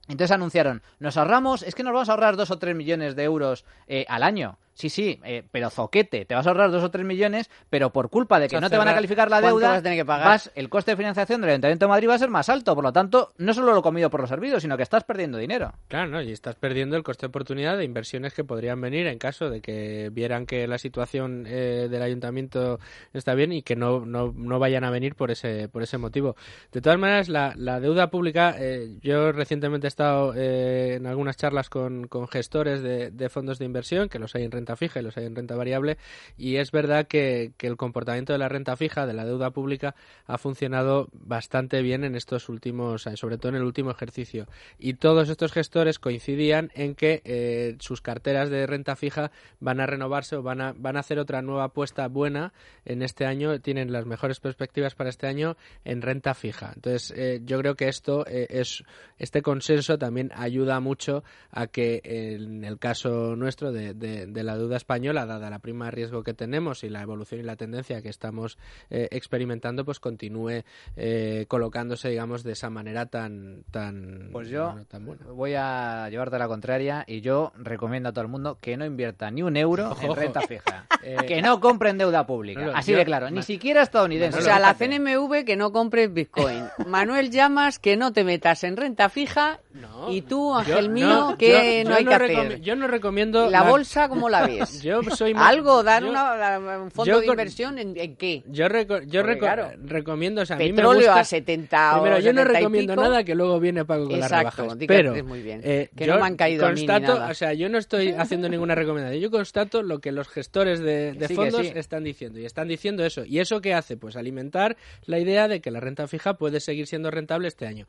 [0.08, 3.24] Entonces anunciaron, nos ahorramos, es que nos vamos a ahorrar dos o tres millones de
[3.24, 4.58] euros eh, al año.
[4.80, 8.10] Sí, sí, eh, pero zoquete, te vas a ahorrar dos o tres millones, pero por
[8.10, 10.40] culpa de que no te van a calificar la deuda, vas a tener que pagar?
[10.56, 12.76] el coste de financiación del Ayuntamiento de Madrid va a ser más alto.
[12.76, 15.74] Por lo tanto, no solo lo comido por los servidos, sino que estás perdiendo dinero.
[15.90, 16.22] Claro, ¿no?
[16.22, 19.60] y estás perdiendo el coste de oportunidad de inversiones que podrían venir en caso de
[19.60, 22.80] que vieran que la situación eh, del Ayuntamiento
[23.12, 26.38] está bien y que no, no, no, vayan a venir por ese, por ese motivo.
[26.72, 31.70] De todas maneras, la, la deuda pública, eh, yo recientemente he estado en algunas charlas
[31.70, 35.04] con, con gestores de, de fondos de inversión, que los hay en renta fija y
[35.04, 35.98] los hay en renta variable.
[36.38, 39.96] Y es verdad que, el comportamiento de la renta fija, de la deuda pública,
[40.26, 44.48] ha funcionado bastante bien en estos últimos, sobre todo en el último ejercicio.
[44.78, 49.86] Y todos estos gestores coincidían en que eh, sus carteras de renta fija van a
[49.86, 52.54] renovarse o van a, van a hacer otra nueva apuesta buena
[52.86, 53.60] en este año.
[53.60, 56.72] Tienen las mejores perspectivas para este año en renta fija.
[56.76, 58.84] Entonces, eh, yo creo que esto eh, es
[59.18, 64.56] este consenso también ayuda mucho a que en el caso nuestro de, de, de la
[64.60, 68.02] deuda española, dada la prima de riesgo que tenemos y la evolución y la tendencia
[68.02, 68.58] que estamos
[68.90, 70.64] eh, experimentando, pues continúe
[70.96, 75.26] eh, colocándose, digamos, de esa manera tan tan Pues yo bueno, tan buena.
[75.28, 79.32] voy a llevarte la contraria y yo recomiendo a todo el mundo que no invierta
[79.32, 80.16] ni un euro en Ojo.
[80.16, 80.86] renta fija.
[81.02, 82.74] Eh, que no compren deuda pública.
[82.76, 83.30] Así yo- de claro.
[83.32, 84.40] Ni siquiera estadounidense.
[84.40, 84.74] O sea, la.
[84.74, 86.66] CNMV que no compres Bitcoin.
[86.88, 89.62] Manuel Llamas que no te metas en renta fija.
[89.74, 92.60] No, y tú, yo- Ángel mío, que yo- no yo hay que hacer.
[92.62, 94.82] Yo no recomiendo ¿La bolsa cómo la ves?
[94.82, 98.44] Yo soy más- Algo, dar yo- una, un fondo yo de inversión en, en qué?
[98.48, 101.98] Yo, reco- yo reco- claro, recomiendo, o sea, a mí me Petróleo gusta- a 70
[101.98, 104.62] o Primero, yo no 70 y recomiendo nada que luego viene Paco con las Exacto,
[104.64, 104.80] rebajas.
[104.80, 105.62] di que Pero, haces muy bien.
[105.64, 107.32] eh, Que yo no me han caído mí ni constato, nada.
[107.32, 109.22] o sea, yo no estoy haciendo ninguna recomendación.
[109.22, 111.72] Yo constato lo que los gestores de, de sí, que fondos sí.
[111.76, 112.40] están diciendo.
[112.40, 113.24] Y están diciendo eso.
[113.26, 113.98] ¿Y eso qué hace?
[113.98, 117.88] Pues alimentar la idea de que la renta fija puede seguir siendo rentable este año.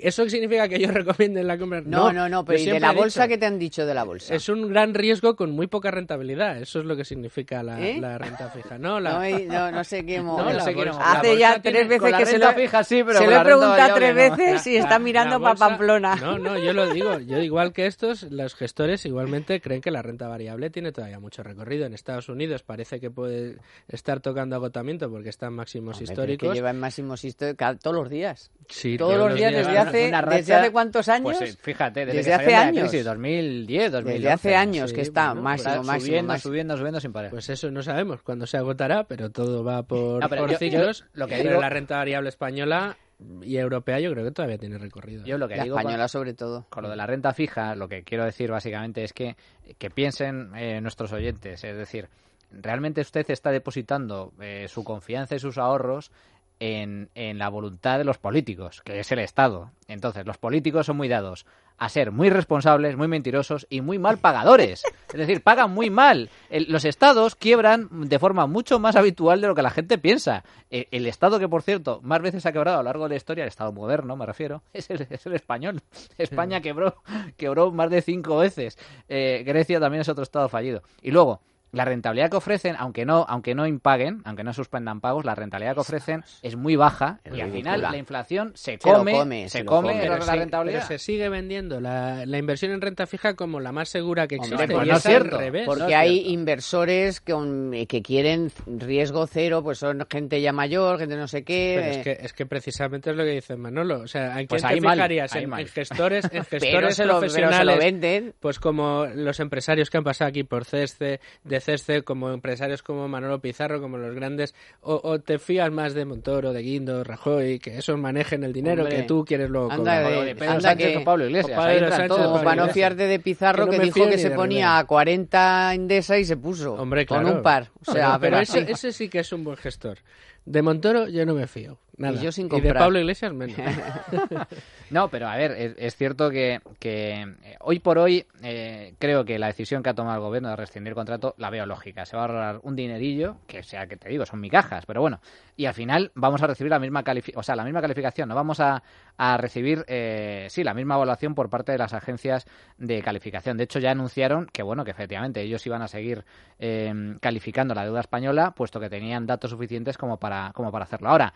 [0.00, 1.80] ¿Eso significa que yo recomiende la compra?
[1.84, 4.04] No, no, no, pero ¿y de la bolsa dicho, qué te han dicho de la
[4.04, 4.34] bolsa?
[4.34, 6.58] Es un gran riesgo con muy poca rentabilidad.
[6.60, 8.00] Eso es lo que significa la, ¿Eh?
[8.00, 8.78] la renta fija.
[8.78, 10.16] No, la, No, no, no sé qué.
[10.26, 13.44] No, sé Hace ya tres veces que se lo, fija sí, pero se lo he
[13.44, 14.36] preguntado tres no.
[14.36, 16.16] veces y está mirando para Pamplona.
[16.16, 17.18] No, no, yo lo digo.
[17.26, 21.42] Yo igual que estos, los gestores igualmente creen que la renta variable tiene todavía mucho
[21.42, 21.86] recorrido.
[21.86, 23.56] En Estados Unidos parece que puede
[23.88, 26.48] estar tocando agotamiento porque están máximos Hombre, pero es históricos.
[26.48, 28.50] que lleva en máximos históricos todos los días.
[28.68, 31.36] Sí, todos los días desde llevan hace, una desde hace cuántos años?
[31.38, 32.88] Pues eh, fíjate, desde, Desde que hace salió de la años.
[32.90, 34.18] crisis, 2010, 2011.
[34.18, 36.50] desde hace años sí, que está bueno, máximo, Está máximo, subiendo, máximo.
[36.50, 37.30] subiendo, subiendo sin parar.
[37.30, 40.54] Pues eso no sabemos cuándo se agotará, pero todo va por, No, pero por yo-
[40.54, 41.04] yo ciclos.
[41.14, 42.96] lo que Pero digo- la renta variable española
[43.42, 45.24] y europea yo creo que todavía tiene recorrido.
[45.24, 46.66] Yo lo que La digo con- española sobre todo.
[46.68, 49.36] con lo de la renta fija, lo que quiero decir básicamente es que,
[49.78, 51.64] que piensen eh, nuestros oyentes.
[51.64, 52.08] Es decir,
[52.50, 56.12] realmente usted está depositando eh, su confianza y sus ahorros
[56.60, 59.70] en, en la voluntad de los políticos, que es el Estado.
[59.88, 61.46] Entonces, los políticos son muy dados
[61.78, 64.82] a ser muy responsables, muy mentirosos y muy mal pagadores.
[65.08, 66.30] Es decir, pagan muy mal.
[66.48, 70.42] El- los estados quiebran de forma mucho más habitual de lo que la gente piensa.
[70.70, 73.16] El, el estado que, por cierto, más veces ha quebrado a lo largo de la
[73.16, 75.82] historia, el estado moderno, me refiero, es el, es el español.
[76.16, 76.96] España quebró,
[77.36, 78.78] quebró más de cinco veces.
[79.10, 80.82] Eh, Grecia también es otro estado fallido.
[81.02, 81.42] Y luego,
[81.76, 85.74] la rentabilidad que ofrecen, aunque no, aunque no impaguen, aunque no suspendan pagos, la rentabilidad
[85.74, 89.58] que ofrecen es muy baja y al final la inflación se Se come, come, se
[89.58, 89.94] se lo come come.
[89.94, 90.84] la, Pero la se- rentabilidad.
[90.88, 94.36] pero se sigue vendiendo la, la inversión en renta fija como la más segura que
[94.36, 94.74] Hombre, existe.
[94.74, 95.66] pues y no es es cierto, revés.
[95.66, 96.30] Porque no es hay cierto.
[96.30, 101.76] inversores con- que quieren riesgo cero, pues son gente ya mayor, gente no sé qué.
[101.78, 104.00] Pero es eh, que, es que precisamente es lo que dice Manolo.
[104.00, 105.34] O sea, ¿en quién Pues te ahí mal, fijarías?
[105.36, 107.78] en, en gestores, en pero, gestores se lo, pero se lo profesionales.
[107.78, 108.34] venden.
[108.40, 113.06] Pues como los empresarios que han pasado aquí por CESCE, de CESCE, como empresarios como
[113.08, 117.58] Manolo Pizarro, como los grandes, o, o te fías más de Montoro, de Guindo, Rajoy,
[117.58, 120.10] que esos manejen el dinero Hombre, que tú quieres luego anda cobrar.
[120.12, 121.58] de- O de Pedro anda Sánchez que- o Pablo Iglesias.
[121.58, 124.18] o entran Sánchez, Pablo para no fiarte de Pizarro, Que no que, me dijo que
[124.18, 124.78] se ponía Rivera.
[124.78, 126.74] a 40 Endesa y se puso.
[126.74, 127.68] Hombre, Con un par.
[127.86, 129.98] O sea, pero ese sí que es un buen gestor.
[130.46, 131.78] De Montoro yo no me fío.
[131.96, 132.20] Nada.
[132.20, 132.76] Y yo sin de comprar.
[132.76, 133.56] Pablo Iglesias menos.
[134.88, 139.24] No, pero a ver, es, es cierto que, que, eh, hoy por hoy eh, creo
[139.24, 142.06] que la decisión que ha tomado el gobierno de rescindir el contrato la veo lógica.
[142.06, 145.20] Se va a ahorrar un dinerillo, que sea que te digo, son migajas, pero bueno.
[145.56, 147.02] Y al final vamos a recibir la misma
[147.34, 148.84] o sea, la misma calificación, no vamos a,
[149.16, 152.46] a recibir, eh, sí, la misma evaluación por parte de las agencias
[152.78, 153.56] de calificación.
[153.56, 156.24] De hecho, ya anunciaron que, bueno, que efectivamente ellos iban a seguir
[156.60, 161.08] eh, calificando la deuda española, puesto que tenían datos suficientes como para, como para hacerlo.
[161.08, 161.34] Ahora,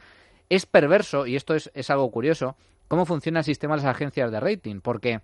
[0.49, 2.57] es perverso, y esto es, es algo curioso,
[2.89, 5.21] cómo funciona el sistema de las agencias de rating, porque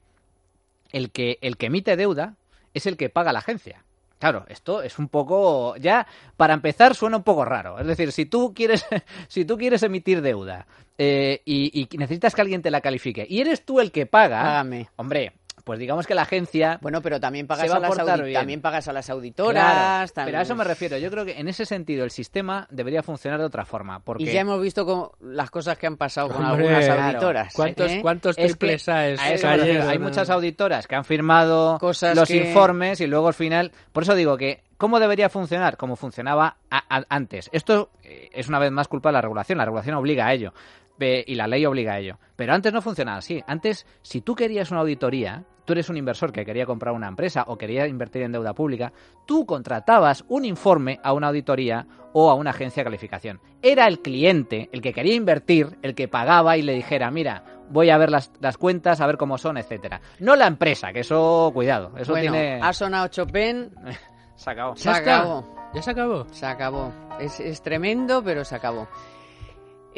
[0.92, 2.36] el que, el que emite deuda
[2.74, 3.82] es el que paga la agencia.
[4.18, 6.06] Claro, esto es un poco ya
[6.36, 7.78] para empezar suena un poco raro.
[7.78, 8.86] Es decir, si tú quieres
[9.28, 10.66] si tú quieres emitir deuda
[10.96, 14.40] eh, y, y necesitas que alguien te la califique y eres tú el que paga,
[14.42, 14.88] Págame.
[14.96, 15.32] hombre,
[15.66, 18.34] pues digamos que la agencia Bueno, pero también pagas, a a las, portar audi- bien.
[18.38, 20.12] también pagas a las Claro, auditoras.
[20.12, 20.96] también- pero a eso me refiero.
[20.96, 24.26] Yo creo que en ese sentido el sistema debería funcionar de otra forma, porque Y
[24.26, 27.02] ya hemos visto cómo- las cosas que han pasado con Hombre, algunas claro.
[27.02, 27.52] auditoras.
[27.52, 27.98] ¿Cuántos, ¿eh?
[28.00, 29.48] cuántos Es que triples A es a eso.
[29.90, 33.72] Hay muchas auditoras que han firmado Cosas los que- informes y luego al final.
[33.92, 35.76] Por eso digo que, ¿cómo debería funcionar?
[35.76, 37.50] Como funcionaba a- a- antes.
[37.52, 39.58] Esto eh, es una vez más culpa de la regulación.
[39.58, 40.52] La regulación obliga a ello.
[40.98, 42.18] Y la ley obliga a ello.
[42.36, 43.42] Pero antes no funcionaba así.
[43.46, 47.44] Antes, si tú querías una auditoría, tú eres un inversor que quería comprar una empresa
[47.48, 48.92] o quería invertir en deuda pública,
[49.26, 53.40] tú contratabas un informe a una auditoría o a una agencia de calificación.
[53.60, 57.90] Era el cliente, el que quería invertir, el que pagaba y le dijera, mira, voy
[57.90, 60.00] a ver las, las cuentas, a ver cómo son, etcétera.
[60.20, 62.60] No la empresa, que eso, cuidado, eso bueno, tiene...
[62.62, 63.70] ha sonado Chopin,
[64.36, 64.76] Se acabó.
[64.76, 65.56] se acabó.
[65.74, 66.26] ¿Ya se acabó?
[66.30, 66.92] Se acabó.
[67.18, 68.86] Es, es tremendo, pero se acabó.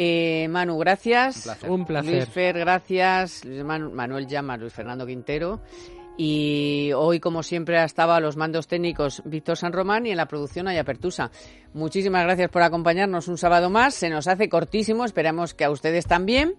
[0.00, 1.38] Eh, Manu, gracias.
[1.38, 1.70] Un placer.
[1.70, 2.14] Un placer.
[2.14, 3.44] Luis Fer, gracias.
[3.44, 5.60] Manuel Llama, Luis Fernando Quintero.
[6.16, 10.26] Y hoy, como siempre, estaba a los mandos técnicos Víctor San Román y en la
[10.26, 11.32] producción hay Apertusa.
[11.74, 13.94] Muchísimas gracias por acompañarnos un sábado más.
[13.94, 16.54] Se nos hace cortísimo, esperamos que a ustedes también.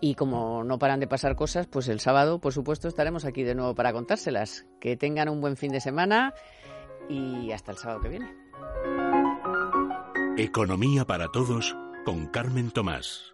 [0.00, 3.54] Y como no paran de pasar cosas, pues el sábado, por supuesto, estaremos aquí de
[3.54, 4.64] nuevo para contárselas.
[4.80, 6.32] Que tengan un buen fin de semana
[7.10, 8.34] y hasta el sábado que viene.
[10.36, 13.33] Economía para todos con Carmen Tomás.